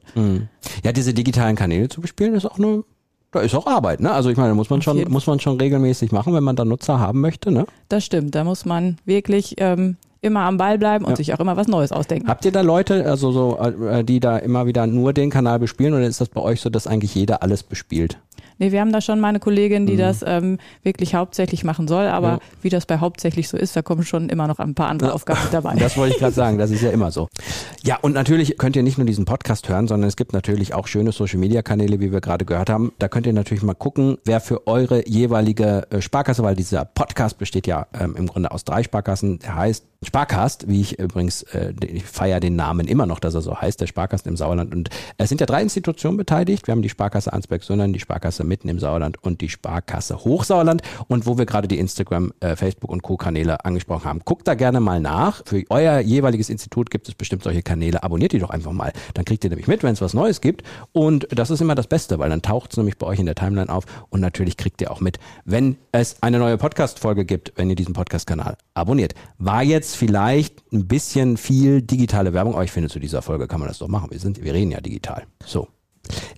Ja, 0.84 0.92
diese 0.92 1.12
digitalen 1.14 1.56
Kanäle 1.56 1.88
zu 1.88 2.00
bespielen, 2.00 2.34
ist 2.34 2.46
auch 2.46 2.58
eine, 2.58 2.84
da 3.32 3.40
ist 3.40 3.54
auch 3.54 3.66
Arbeit, 3.66 4.00
ne? 4.00 4.10
Also 4.12 4.30
ich 4.30 4.36
meine, 4.36 4.54
muss 4.54 4.70
man 4.70 4.82
schon, 4.82 5.04
muss 5.10 5.26
man 5.26 5.38
schon 5.40 5.58
regelmäßig 5.60 6.12
machen, 6.12 6.34
wenn 6.34 6.42
man 6.44 6.56
da 6.56 6.64
Nutzer 6.64 6.98
haben 6.98 7.20
möchte, 7.20 7.50
ne? 7.50 7.66
Das 7.88 8.04
stimmt, 8.04 8.34
da 8.34 8.44
muss 8.44 8.64
man 8.64 8.96
wirklich 9.04 9.54
ähm, 9.58 9.96
immer 10.20 10.40
am 10.40 10.56
Ball 10.56 10.78
bleiben 10.78 11.04
und 11.04 11.12
Ja. 11.12 11.16
sich 11.16 11.32
auch 11.34 11.40
immer 11.40 11.56
was 11.56 11.68
Neues 11.68 11.92
ausdenken. 11.92 12.28
Habt 12.28 12.44
ihr 12.44 12.52
da 12.52 12.60
Leute, 12.60 13.06
also 13.06 13.30
so, 13.32 13.58
äh, 13.58 14.04
die 14.04 14.20
da 14.20 14.36
immer 14.36 14.66
wieder 14.66 14.86
nur 14.86 15.12
den 15.12 15.30
Kanal 15.30 15.58
bespielen 15.58 15.94
oder 15.94 16.06
ist 16.06 16.20
das 16.20 16.28
bei 16.28 16.40
euch 16.40 16.60
so, 16.60 16.70
dass 16.70 16.86
eigentlich 16.86 17.14
jeder 17.14 17.42
alles 17.42 17.62
bespielt? 17.62 18.18
Nee, 18.60 18.70
wir 18.72 18.80
haben 18.80 18.92
da 18.92 19.00
schon 19.00 19.18
mal 19.18 19.28
eine 19.28 19.40
Kollegin, 19.40 19.86
die 19.86 19.96
das 19.96 20.22
ähm, 20.24 20.58
wirklich 20.84 21.14
hauptsächlich 21.16 21.64
machen 21.64 21.88
soll, 21.88 22.06
aber 22.06 22.30
Mhm. 22.34 22.34
Ja. 22.34 22.40
wie 22.62 22.68
das 22.68 22.86
bei 22.86 22.98
hauptsächlich 22.98 23.48
so 23.48 23.56
ist, 23.56 23.74
da 23.74 23.82
kommen 23.82 24.04
schon 24.04 24.28
immer 24.28 24.46
noch 24.46 24.58
ein 24.60 24.74
paar 24.74 24.88
andere 24.88 25.12
Aufgaben 25.14 25.40
mit 25.42 25.52
dabei. 25.52 25.74
Das 25.80 25.96
wollte 25.96 26.14
ich 26.14 26.20
gerade 26.20 26.34
sagen, 26.34 26.58
das 26.58 26.70
ist 26.70 26.82
ja 26.82 26.90
immer 26.90 27.10
so. 27.10 27.28
Ja, 27.82 27.96
und 28.02 28.12
natürlich 28.12 28.58
könnt 28.58 28.76
ihr 28.76 28.82
nicht 28.82 28.98
nur 28.98 29.06
diesen 29.06 29.24
Podcast 29.24 29.68
hören, 29.68 29.88
sondern 29.88 30.06
es 30.08 30.16
gibt 30.16 30.32
natürlich 30.34 30.74
auch 30.74 30.86
schöne 30.86 31.10
Social-Media-Kanäle, 31.10 31.98
wie 32.00 32.12
wir 32.12 32.20
gerade 32.20 32.44
gehört 32.44 32.68
haben. 32.70 32.92
Da 32.98 33.08
könnt 33.08 33.26
ihr 33.26 33.32
natürlich 33.32 33.62
mal 33.62 33.74
gucken, 33.74 34.18
wer 34.24 34.40
für 34.40 34.66
eure 34.66 35.08
jeweilige 35.08 35.86
äh, 35.90 36.00
Sparkasse, 36.02 36.42
weil 36.42 36.54
dieser 36.54 36.84
Podcast 36.84 37.38
besteht 37.38 37.66
ja 37.66 37.86
ähm, 37.98 38.14
im 38.16 38.26
Grunde 38.26 38.50
aus 38.52 38.64
drei 38.64 38.82
Sparkassen, 38.82 39.38
der 39.38 39.54
heißt 39.56 39.84
Sparcast, 40.02 40.66
wie 40.68 40.80
ich 40.80 40.98
übrigens, 40.98 41.42
äh, 41.42 41.72
ich 41.86 42.04
feiere 42.04 42.40
den 42.40 42.56
Namen 42.56 42.86
immer 42.88 43.06
noch, 43.06 43.20
dass 43.20 43.34
er 43.34 43.42
so 43.42 43.58
heißt, 43.60 43.80
der 43.80 43.86
Sparkassen 43.86 44.28
im 44.28 44.36
Sauerland. 44.36 44.74
Und 44.74 44.90
es 45.18 45.28
sind 45.28 45.40
ja 45.40 45.46
drei 45.46 45.62
Institutionen 45.62 46.16
beteiligt. 46.16 46.66
Wir 46.66 46.72
haben 46.72 46.82
die 46.82 46.88
Sparkasse 46.88 47.32
Ansberg-Sondern, 47.32 47.92
die 47.92 48.00
Sparkasse 48.00 48.44
mitten 48.50 48.68
im 48.68 48.78
Sauerland 48.78 49.22
und 49.22 49.40
die 49.40 49.48
Sparkasse 49.48 50.24
Hochsauerland. 50.24 50.82
Und 51.08 51.24
wo 51.24 51.38
wir 51.38 51.46
gerade 51.46 51.68
die 51.68 51.78
Instagram, 51.78 52.34
äh, 52.40 52.56
Facebook 52.56 52.90
und 52.90 53.02
Co-Kanäle 53.02 53.64
angesprochen 53.64 54.04
haben, 54.04 54.20
guckt 54.26 54.46
da 54.46 54.54
gerne 54.54 54.80
mal 54.80 55.00
nach. 55.00 55.42
Für 55.46 55.62
euer 55.70 56.00
jeweiliges 56.00 56.50
Institut 56.50 56.90
gibt 56.90 57.08
es 57.08 57.14
bestimmt 57.14 57.42
solche 57.42 57.62
Kanäle. 57.62 58.02
Abonniert 58.02 58.32
die 58.32 58.38
doch 58.38 58.50
einfach 58.50 58.72
mal. 58.72 58.92
Dann 59.14 59.24
kriegt 59.24 59.44
ihr 59.44 59.50
nämlich 59.50 59.68
mit, 59.68 59.82
wenn 59.82 59.94
es 59.94 60.02
was 60.02 60.12
Neues 60.12 60.42
gibt. 60.42 60.62
Und 60.92 61.26
das 61.30 61.50
ist 61.50 61.62
immer 61.62 61.74
das 61.74 61.86
Beste, 61.86 62.18
weil 62.18 62.28
dann 62.28 62.42
taucht 62.42 62.72
es 62.72 62.76
nämlich 62.76 62.98
bei 62.98 63.06
euch 63.06 63.18
in 63.18 63.26
der 63.26 63.34
Timeline 63.34 63.70
auf. 63.70 63.84
Und 64.10 64.20
natürlich 64.20 64.56
kriegt 64.56 64.82
ihr 64.82 64.90
auch 64.90 65.00
mit, 65.00 65.18
wenn 65.44 65.76
es 65.92 66.22
eine 66.22 66.38
neue 66.38 66.58
Podcast-Folge 66.58 67.24
gibt, 67.24 67.52
wenn 67.56 67.70
ihr 67.70 67.76
diesen 67.76 67.94
Podcast-Kanal 67.94 68.56
abonniert. 68.74 69.14
War 69.38 69.62
jetzt 69.62 69.96
vielleicht 69.96 70.62
ein 70.72 70.88
bisschen 70.88 71.36
viel 71.36 71.82
digitale 71.82 72.32
Werbung, 72.32 72.54
aber 72.54 72.64
ich 72.64 72.72
finde, 72.72 72.88
zu 72.88 72.98
dieser 72.98 73.22
Folge 73.22 73.46
kann 73.46 73.60
man 73.60 73.68
das 73.68 73.78
doch 73.78 73.88
machen. 73.88 74.10
Wir 74.10 74.18
sind, 74.18 74.42
wir 74.42 74.52
reden 74.52 74.72
ja 74.72 74.80
digital. 74.80 75.24
So. 75.44 75.68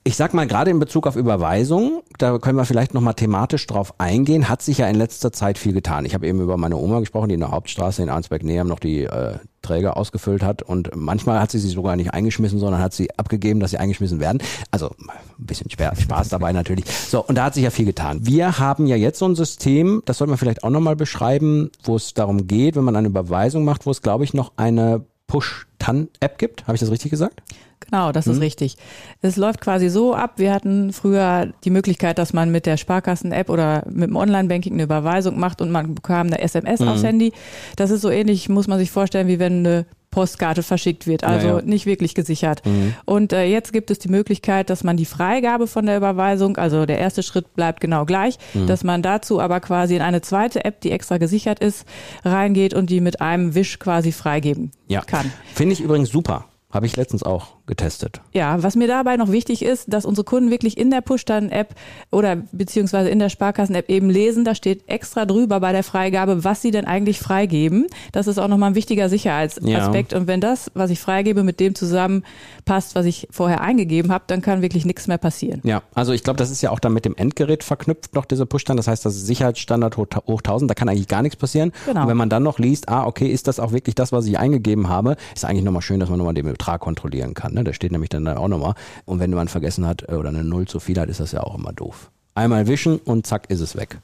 Ich 0.04 0.16
sag 0.16 0.34
mal, 0.34 0.46
gerade 0.46 0.70
in 0.70 0.78
Bezug 0.78 1.06
auf 1.06 1.16
Überweisung, 1.16 2.02
da 2.18 2.38
können 2.38 2.58
wir 2.58 2.64
vielleicht 2.64 2.94
nochmal 2.94 3.14
thematisch 3.14 3.66
drauf 3.66 3.94
eingehen, 3.98 4.48
hat 4.48 4.62
sich 4.62 4.78
ja 4.78 4.88
in 4.88 4.96
letzter 4.96 5.32
Zeit 5.32 5.58
viel 5.58 5.72
getan. 5.72 6.04
Ich 6.04 6.14
habe 6.14 6.26
eben 6.26 6.40
über 6.40 6.56
meine 6.56 6.76
Oma 6.76 7.00
gesprochen, 7.00 7.28
die 7.28 7.34
in 7.34 7.40
der 7.40 7.50
Hauptstraße 7.50 8.02
in 8.02 8.08
Arnsberg-Neheim 8.08 8.66
noch 8.66 8.78
die 8.78 9.04
äh, 9.04 9.36
Träger 9.62 9.96
ausgefüllt 9.96 10.42
hat 10.42 10.62
und 10.62 10.90
manchmal 10.94 11.40
hat 11.40 11.52
sie 11.52 11.58
sie 11.58 11.68
sogar 11.68 11.96
nicht 11.96 12.12
eingeschmissen, 12.12 12.58
sondern 12.58 12.80
hat 12.80 12.92
sie 12.92 13.08
abgegeben, 13.16 13.60
dass 13.60 13.70
sie 13.70 13.78
eingeschmissen 13.78 14.20
werden. 14.20 14.42
Also 14.70 14.90
ein 14.98 15.46
bisschen 15.46 15.70
Spaß 15.70 16.28
dabei 16.28 16.52
natürlich. 16.52 16.84
So, 16.86 17.24
und 17.24 17.36
da 17.36 17.44
hat 17.44 17.54
sich 17.54 17.62
ja 17.62 17.70
viel 17.70 17.86
getan. 17.86 18.26
Wir 18.26 18.58
haben 18.58 18.86
ja 18.86 18.96
jetzt 18.96 19.20
so 19.20 19.26
ein 19.26 19.36
System, 19.36 20.02
das 20.04 20.18
sollte 20.18 20.30
man 20.30 20.38
vielleicht 20.38 20.64
auch 20.64 20.70
nochmal 20.70 20.96
beschreiben, 20.96 21.70
wo 21.84 21.96
es 21.96 22.12
darum 22.12 22.48
geht, 22.48 22.76
wenn 22.76 22.84
man 22.84 22.96
eine 22.96 23.08
Überweisung 23.08 23.64
macht, 23.64 23.86
wo 23.86 23.90
es, 23.90 24.02
glaube 24.02 24.24
ich, 24.24 24.34
noch 24.34 24.52
eine 24.56 25.04
Push-Tan-App 25.32 26.38
gibt. 26.38 26.66
Habe 26.66 26.74
ich 26.74 26.80
das 26.80 26.90
richtig 26.90 27.10
gesagt? 27.10 27.42
Genau, 27.80 28.12
das 28.12 28.26
Hm? 28.26 28.32
ist 28.34 28.40
richtig. 28.40 28.76
Es 29.22 29.36
läuft 29.36 29.60
quasi 29.60 29.88
so 29.88 30.14
ab. 30.14 30.34
Wir 30.36 30.52
hatten 30.52 30.92
früher 30.92 31.52
die 31.64 31.70
Möglichkeit, 31.70 32.18
dass 32.18 32.32
man 32.32 32.50
mit 32.50 32.66
der 32.66 32.76
Sparkassen-App 32.76 33.48
oder 33.50 33.82
mit 33.90 34.08
dem 34.10 34.16
Online-Banking 34.16 34.74
eine 34.74 34.82
Überweisung 34.84 35.38
macht 35.40 35.60
und 35.60 35.70
man 35.70 35.94
bekam 35.94 36.26
eine 36.28 36.40
SMS 36.40 36.80
Hm. 36.80 36.88
aufs 36.88 37.02
Handy. 37.02 37.32
Das 37.76 37.90
ist 37.90 38.02
so 38.02 38.10
ähnlich, 38.10 38.48
muss 38.48 38.68
man 38.68 38.78
sich 38.78 38.90
vorstellen, 38.90 39.26
wie 39.26 39.38
wenn 39.38 39.60
eine 39.66 39.86
Postkarte 40.12 40.62
verschickt 40.62 41.08
wird, 41.08 41.24
also 41.24 41.46
Ja, 41.48 41.56
ja. 41.58 41.62
nicht 41.64 41.86
wirklich 41.86 42.14
gesichert. 42.14 42.62
Und 43.04 43.32
äh, 43.32 43.46
jetzt 43.46 43.72
gibt 43.72 43.90
es 43.90 43.98
die 43.98 44.08
Möglichkeit, 44.08 44.70
dass 44.70 44.84
man 44.84 44.96
die 44.96 45.06
Freigabe 45.06 45.66
von 45.66 45.86
der 45.86 45.96
Überweisung, 45.96 46.56
also 46.58 46.86
der 46.86 46.98
erste 46.98 47.24
Schritt 47.24 47.54
bleibt 47.54 47.80
genau 47.80 48.04
gleich, 48.04 48.38
dass 48.68 48.84
man 48.84 49.02
dazu 49.02 49.40
aber 49.40 49.58
quasi 49.58 49.96
in 49.96 50.02
eine 50.02 50.20
zweite 50.20 50.64
App, 50.64 50.80
die 50.82 50.92
extra 50.92 51.18
gesichert 51.18 51.58
ist, 51.58 51.84
reingeht 52.24 52.74
und 52.74 52.90
die 52.90 53.00
mit 53.00 53.20
einem 53.20 53.56
Wisch 53.56 53.80
quasi 53.80 54.12
freigeben 54.12 54.70
kann. 55.06 55.32
Finde 55.54 55.72
ich 55.72 55.80
übrigens 55.80 56.10
super. 56.10 56.44
Habe 56.70 56.86
ich 56.86 56.96
letztens 56.96 57.22
auch 57.22 57.56
getestet. 57.66 58.20
Ja, 58.32 58.62
was 58.62 58.76
mir 58.76 58.88
dabei 58.88 59.16
noch 59.16 59.30
wichtig 59.30 59.62
ist, 59.62 59.92
dass 59.92 60.04
unsere 60.04 60.24
Kunden 60.24 60.50
wirklich 60.50 60.76
in 60.76 60.90
der 60.90 61.00
Push-Dann-App 61.00 61.74
oder 62.10 62.36
beziehungsweise 62.52 63.08
in 63.08 63.18
der 63.18 63.28
Sparkassen-App 63.28 63.88
eben 63.88 64.10
lesen, 64.10 64.44
da 64.44 64.54
steht 64.54 64.88
extra 64.88 65.26
drüber 65.26 65.60
bei 65.60 65.72
der 65.72 65.82
Freigabe, 65.82 66.44
was 66.44 66.62
sie 66.62 66.70
denn 66.70 66.84
eigentlich 66.84 67.18
freigeben. 67.20 67.86
Das 68.12 68.26
ist 68.26 68.38
auch 68.38 68.48
nochmal 68.48 68.70
ein 68.70 68.74
wichtiger 68.74 69.08
Sicherheitsaspekt. 69.08 70.12
Und 70.12 70.26
wenn 70.26 70.40
das, 70.40 70.70
was 70.74 70.90
ich 70.90 71.00
freigebe, 71.00 71.42
mit 71.42 71.60
dem 71.60 71.74
zusammenpasst, 71.74 72.94
was 72.94 73.06
ich 73.06 73.28
vorher 73.30 73.60
eingegeben 73.60 74.12
habe, 74.12 74.24
dann 74.26 74.42
kann 74.42 74.62
wirklich 74.62 74.84
nichts 74.84 75.06
mehr 75.06 75.18
passieren. 75.18 75.60
Ja, 75.64 75.82
also 75.94 76.12
ich 76.12 76.24
glaube, 76.24 76.38
das 76.38 76.50
ist 76.50 76.62
ja 76.62 76.70
auch 76.70 76.80
dann 76.80 76.92
mit 76.92 77.04
dem 77.04 77.14
Endgerät 77.16 77.64
verknüpft 77.64 78.14
noch 78.14 78.24
dieser 78.24 78.46
Push-Stand. 78.46 78.78
Das 78.78 78.88
heißt, 78.88 79.04
das 79.06 79.16
ist 79.16 79.26
Sicherheitsstandard 79.26 79.96
hoch 79.96 80.06
hoch 80.26 80.40
1000, 80.40 80.70
da 80.70 80.74
kann 80.74 80.88
eigentlich 80.88 81.08
gar 81.08 81.22
nichts 81.22 81.36
passieren. 81.36 81.72
Genau. 81.86 82.02
Und 82.02 82.08
wenn 82.08 82.16
man 82.16 82.28
dann 82.28 82.42
noch 82.42 82.58
liest, 82.58 82.88
ah, 82.88 83.06
okay, 83.06 83.28
ist 83.28 83.48
das 83.48 83.60
auch 83.60 83.72
wirklich 83.72 83.94
das, 83.94 84.12
was 84.12 84.26
ich 84.26 84.38
eingegeben 84.38 84.88
habe, 84.88 85.16
ist 85.34 85.44
eigentlich 85.44 85.64
nochmal 85.64 85.82
schön, 85.82 86.00
dass 86.00 86.08
man 86.08 86.18
nochmal 86.18 86.34
den 86.34 86.46
Betrag 86.46 86.80
kontrollieren 86.80 87.34
kann. 87.34 87.51
Ne? 87.52 87.64
Da 87.64 87.72
steht 87.72 87.92
nämlich 87.92 88.10
dann 88.10 88.26
auch 88.28 88.48
nochmal. 88.48 88.74
Und 89.04 89.20
wenn 89.20 89.30
man 89.30 89.48
vergessen 89.48 89.86
hat 89.86 90.08
äh, 90.08 90.14
oder 90.14 90.30
eine 90.30 90.44
Null 90.44 90.66
zu 90.66 90.80
viel 90.80 90.98
hat, 90.98 91.08
ist 91.08 91.20
das 91.20 91.32
ja 91.32 91.42
auch 91.42 91.56
immer 91.56 91.72
doof. 91.72 92.10
Einmal 92.34 92.66
wischen 92.66 92.98
und 92.98 93.26
zack 93.26 93.50
ist 93.50 93.60
es 93.60 93.76
weg. 93.76 93.98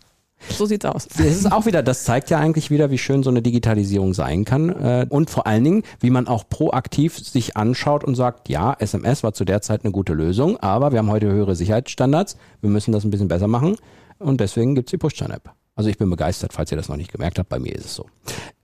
So 0.50 0.66
sieht's 0.66 0.84
aus. 0.84 1.08
Es 1.18 1.37
ist 1.37 1.52
auch 1.52 1.66
wieder, 1.66 1.82
das 1.82 2.04
zeigt 2.04 2.30
ja 2.30 2.38
eigentlich 2.38 2.70
wieder, 2.70 2.90
wie 2.90 2.98
schön 2.98 3.22
so 3.22 3.30
eine 3.30 3.42
Digitalisierung 3.42 4.14
sein 4.14 4.44
kann 4.44 4.68
äh, 4.68 5.06
und 5.08 5.30
vor 5.30 5.46
allen 5.46 5.64
Dingen, 5.64 5.82
wie 6.00 6.11
man 6.11 6.28
auch 6.28 6.48
proaktiv 6.48 7.18
sich 7.18 7.56
anschaut 7.56 8.04
und 8.04 8.14
sagt, 8.14 8.48
ja, 8.48 8.76
SMS 8.78 9.22
war 9.22 9.32
zu 9.32 9.44
der 9.44 9.62
Zeit 9.62 9.84
eine 9.84 9.92
gute 9.92 10.12
Lösung, 10.12 10.56
aber 10.58 10.92
wir 10.92 11.00
haben 11.00 11.11
heute 11.11 11.30
höhere 11.30 11.56
Sicherheitsstandards, 11.56 12.37
wir 12.61 12.70
müssen 12.70 12.92
das 12.92 13.04
ein 13.04 13.11
bisschen 13.11 13.28
besser 13.28 13.48
machen 13.48 13.76
und 14.18 14.40
deswegen 14.40 14.74
gibt's 14.74 14.90
die 14.90 14.98
Push-App. 14.98 15.58
Also 15.78 15.90
ich 15.90 15.96
bin 15.96 16.10
begeistert, 16.10 16.52
falls 16.52 16.72
ihr 16.72 16.76
das 16.76 16.88
noch 16.88 16.96
nicht 16.96 17.12
gemerkt 17.12 17.38
habt, 17.38 17.48
bei 17.48 17.60
mir 17.60 17.72
ist 17.72 17.84
es 17.84 17.94
so. 17.94 18.06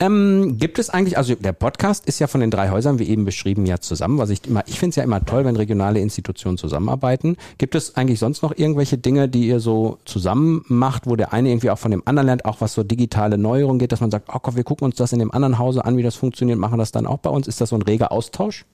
Ähm, 0.01 0.57
gibt 0.59 0.81
es 0.81 0.91
eigentlich, 0.91 1.17
also 1.17 1.37
der 1.37 1.53
Podcast 1.53 2.07
ist 2.07 2.19
ja 2.19 2.27
von 2.27 2.41
den 2.41 2.51
drei 2.51 2.71
Häusern, 2.71 2.99
wie 2.99 3.05
eben 3.05 3.25
beschrieben, 3.25 3.67
ja 3.67 3.79
zusammen, 3.79 4.19
was 4.19 4.31
ich 4.31 4.45
immer, 4.49 4.65
ich 4.67 4.81
finde 4.81 4.91
es 4.91 4.97
ja 4.97 5.05
immer 5.05 5.25
toll, 5.25 5.45
wenn 5.45 5.55
regionale 5.55 6.01
Institutionen 6.01 6.59
zusammenarbeiten. 6.59 7.37
Gibt 7.57 7.77
es 7.77 7.95
eigentlich 7.95 8.19
sonst 8.19 8.43
noch 8.43 8.59
irgendwelche 8.59 8.99
Dinge, 8.99 9.29
die 9.29 9.47
ihr 9.47 9.61
so 9.61 9.99
zusammen 10.05 10.65
macht, 10.67 11.07
wo 11.07 11.15
der 11.15 11.33
eine 11.33 11.51
irgendwie 11.51 11.71
auch 11.71 11.79
von 11.79 11.93
dem 11.93 12.03
anderen 12.05 12.27
lernt, 12.27 12.47
auch 12.47 12.61
was 12.61 12.75
so 12.75 12.83
digitale 12.83 13.39
Neuerungen 13.39 13.79
geht, 13.79 13.93
dass 13.93 14.01
man 14.01 14.11
sagt, 14.11 14.31
oh 14.35 14.41
Gott, 14.43 14.57
wir 14.57 14.65
gucken 14.65 14.87
uns 14.87 14.97
das 14.97 15.13
in 15.13 15.21
dem 15.21 15.31
anderen 15.31 15.61
Hause 15.61 15.85
an, 15.85 15.97
wie 15.97 16.03
das 16.03 16.17
funktioniert, 16.17 16.59
machen 16.59 16.81
das 16.81 16.91
dann 16.91 17.07
auch 17.07 17.19
bei 17.19 17.31
uns? 17.31 17.47
Ist 17.47 17.61
das 17.61 17.69
so 17.69 17.77
ein 17.77 17.83
reger 17.83 18.11
Austausch? 18.11 18.65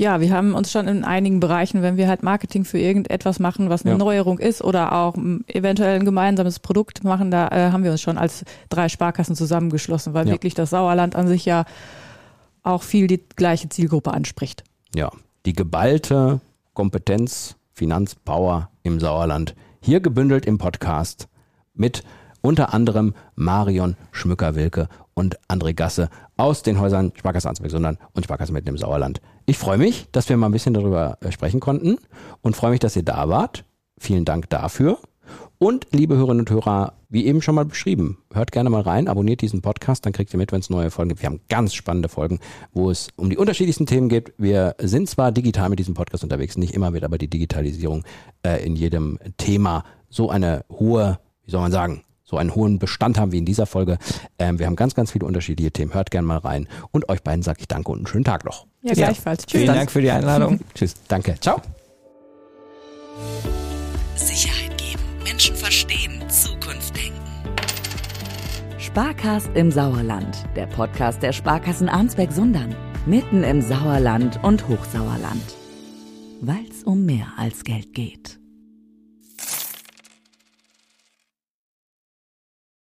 Ja, 0.00 0.20
wir 0.20 0.32
haben 0.32 0.54
uns 0.54 0.70
schon 0.70 0.86
in 0.86 1.02
einigen 1.04 1.40
Bereichen, 1.40 1.82
wenn 1.82 1.96
wir 1.96 2.06
halt 2.06 2.22
Marketing 2.22 2.64
für 2.64 2.78
irgendetwas 2.78 3.40
machen, 3.40 3.68
was 3.68 3.82
eine 3.82 3.92
Ja. 3.92 3.98
Neuerung 3.98 4.38
ist 4.38 4.62
oder 4.62 4.92
auch 4.92 5.16
eventuell 5.48 5.98
ein 5.98 6.04
gemeinsames 6.04 6.60
Produkt 6.60 7.02
machen, 7.02 7.32
da 7.32 7.48
äh, 7.48 7.72
haben 7.72 7.82
wir 7.82 7.90
uns 7.90 8.00
schon 8.00 8.16
als 8.16 8.44
drei 8.68 8.88
Sparkassen 8.88 9.34
zusammengeschlossen, 9.34 10.14
weil 10.14 10.26
Ja. 10.26 10.32
wirklich 10.34 10.54
das 10.54 10.70
Sauerland 10.70 11.16
an 11.16 11.26
sich 11.26 11.44
ja 11.44 11.64
auch 12.62 12.82
viel 12.84 13.08
die 13.08 13.20
gleiche 13.34 13.68
Zielgruppe 13.70 14.12
anspricht. 14.12 14.62
Ja, 14.94 15.10
die 15.46 15.52
geballte 15.52 16.40
Kompetenz, 16.74 17.56
Finanzpower 17.72 18.70
im 18.84 19.00
Sauerland. 19.00 19.56
Hier 19.80 20.00
gebündelt 20.00 20.46
im 20.46 20.58
Podcast 20.58 21.26
mit 21.74 22.04
unter 22.40 22.72
anderem 22.72 23.14
Marion 23.34 23.96
Schmücker-Wilke 24.12 24.88
und 25.14 25.40
André 25.48 25.74
Gasse 25.74 26.08
aus 26.36 26.62
den 26.62 26.78
Häusern 26.78 27.10
Sparkasse 27.16 27.48
Ansberg, 27.48 27.72
sondern 27.72 27.98
und 28.12 28.22
Sparkasse 28.24 28.52
mitten 28.52 28.68
im 28.68 28.78
Sauerland. 28.78 29.20
Ich 29.48 29.56
freue 29.56 29.78
mich, 29.78 30.08
dass 30.12 30.28
wir 30.28 30.36
mal 30.36 30.50
ein 30.50 30.52
bisschen 30.52 30.74
darüber 30.74 31.16
äh, 31.22 31.32
sprechen 31.32 31.58
konnten 31.58 31.96
und 32.42 32.54
freue 32.54 32.72
mich, 32.72 32.80
dass 32.80 32.96
ihr 32.96 33.02
da 33.02 33.30
wart. 33.30 33.64
Vielen 33.98 34.26
Dank 34.26 34.50
dafür. 34.50 34.98
Und 35.56 35.86
liebe 35.90 36.16
Hörerinnen 36.16 36.40
und 36.40 36.50
Hörer, 36.50 36.92
wie 37.08 37.24
eben 37.24 37.40
schon 37.40 37.54
mal 37.54 37.64
beschrieben, 37.64 38.18
hört 38.34 38.52
gerne 38.52 38.68
mal 38.68 38.82
rein, 38.82 39.08
abonniert 39.08 39.40
diesen 39.40 39.62
Podcast, 39.62 40.04
dann 40.04 40.12
kriegt 40.12 40.34
ihr 40.34 40.36
mit, 40.36 40.52
wenn 40.52 40.60
es 40.60 40.68
neue 40.68 40.90
Folgen 40.90 41.08
gibt. 41.08 41.22
Wir 41.22 41.30
haben 41.30 41.40
ganz 41.48 41.72
spannende 41.72 42.10
Folgen, 42.10 42.40
wo 42.74 42.90
es 42.90 43.08
um 43.16 43.30
die 43.30 43.38
unterschiedlichsten 43.38 43.86
Themen 43.86 44.10
geht. 44.10 44.34
Wir 44.36 44.76
sind 44.80 45.08
zwar 45.08 45.32
digital 45.32 45.70
mit 45.70 45.78
diesem 45.78 45.94
Podcast 45.94 46.24
unterwegs, 46.24 46.58
nicht 46.58 46.74
immer 46.74 46.92
wird 46.92 47.04
aber 47.04 47.16
die 47.16 47.28
Digitalisierung 47.28 48.04
äh, 48.42 48.62
in 48.62 48.76
jedem 48.76 49.18
Thema 49.38 49.82
so 50.10 50.28
eine 50.28 50.66
hohe, 50.68 51.20
wie 51.46 51.50
soll 51.52 51.62
man 51.62 51.72
sagen, 51.72 52.04
so 52.28 52.36
einen 52.36 52.54
hohen 52.54 52.78
Bestand 52.78 53.18
haben 53.18 53.32
wie 53.32 53.38
in 53.38 53.46
dieser 53.46 53.66
Folge. 53.66 53.98
Ähm, 54.38 54.58
wir 54.58 54.66
haben 54.66 54.76
ganz, 54.76 54.94
ganz 54.94 55.12
viele 55.12 55.24
unterschiedliche 55.24 55.70
Themen. 55.70 55.94
Hört 55.94 56.10
gerne 56.10 56.26
mal 56.26 56.38
rein. 56.38 56.68
Und 56.90 57.08
euch 57.08 57.22
beiden 57.22 57.42
sage 57.42 57.60
ich 57.60 57.68
Danke 57.68 57.90
und 57.90 57.98
einen 57.98 58.06
schönen 58.06 58.24
Tag 58.24 58.44
noch. 58.44 58.66
Ja, 58.82 58.92
gleichfalls. 58.92 59.46
Tschüss. 59.46 59.62
Vielen 59.62 59.74
Dank 59.74 59.90
für 59.90 60.02
die 60.02 60.10
Einladung. 60.10 60.60
Tschüss. 60.74 60.94
Danke. 61.08 61.36
Ciao. 61.40 61.62
Sicherheit 64.14 64.76
geben, 64.76 65.02
Menschen 65.24 65.56
verstehen, 65.56 66.22
Zukunft 66.28 66.94
denken. 66.96 67.18
Sparkast 68.78 69.50
im 69.54 69.70
Sauerland, 69.70 70.44
der 70.54 70.66
Podcast 70.66 71.22
der 71.22 71.32
Sparkassen 71.32 71.88
Arnsberg-Sundern. 71.88 72.74
Mitten 73.06 73.42
im 73.42 73.62
Sauerland 73.62 74.38
und 74.44 74.68
Hochsauerland. 74.68 75.56
Weil's 76.42 76.84
um 76.84 77.06
mehr 77.06 77.28
als 77.38 77.64
Geld 77.64 77.94
geht. 77.94 78.37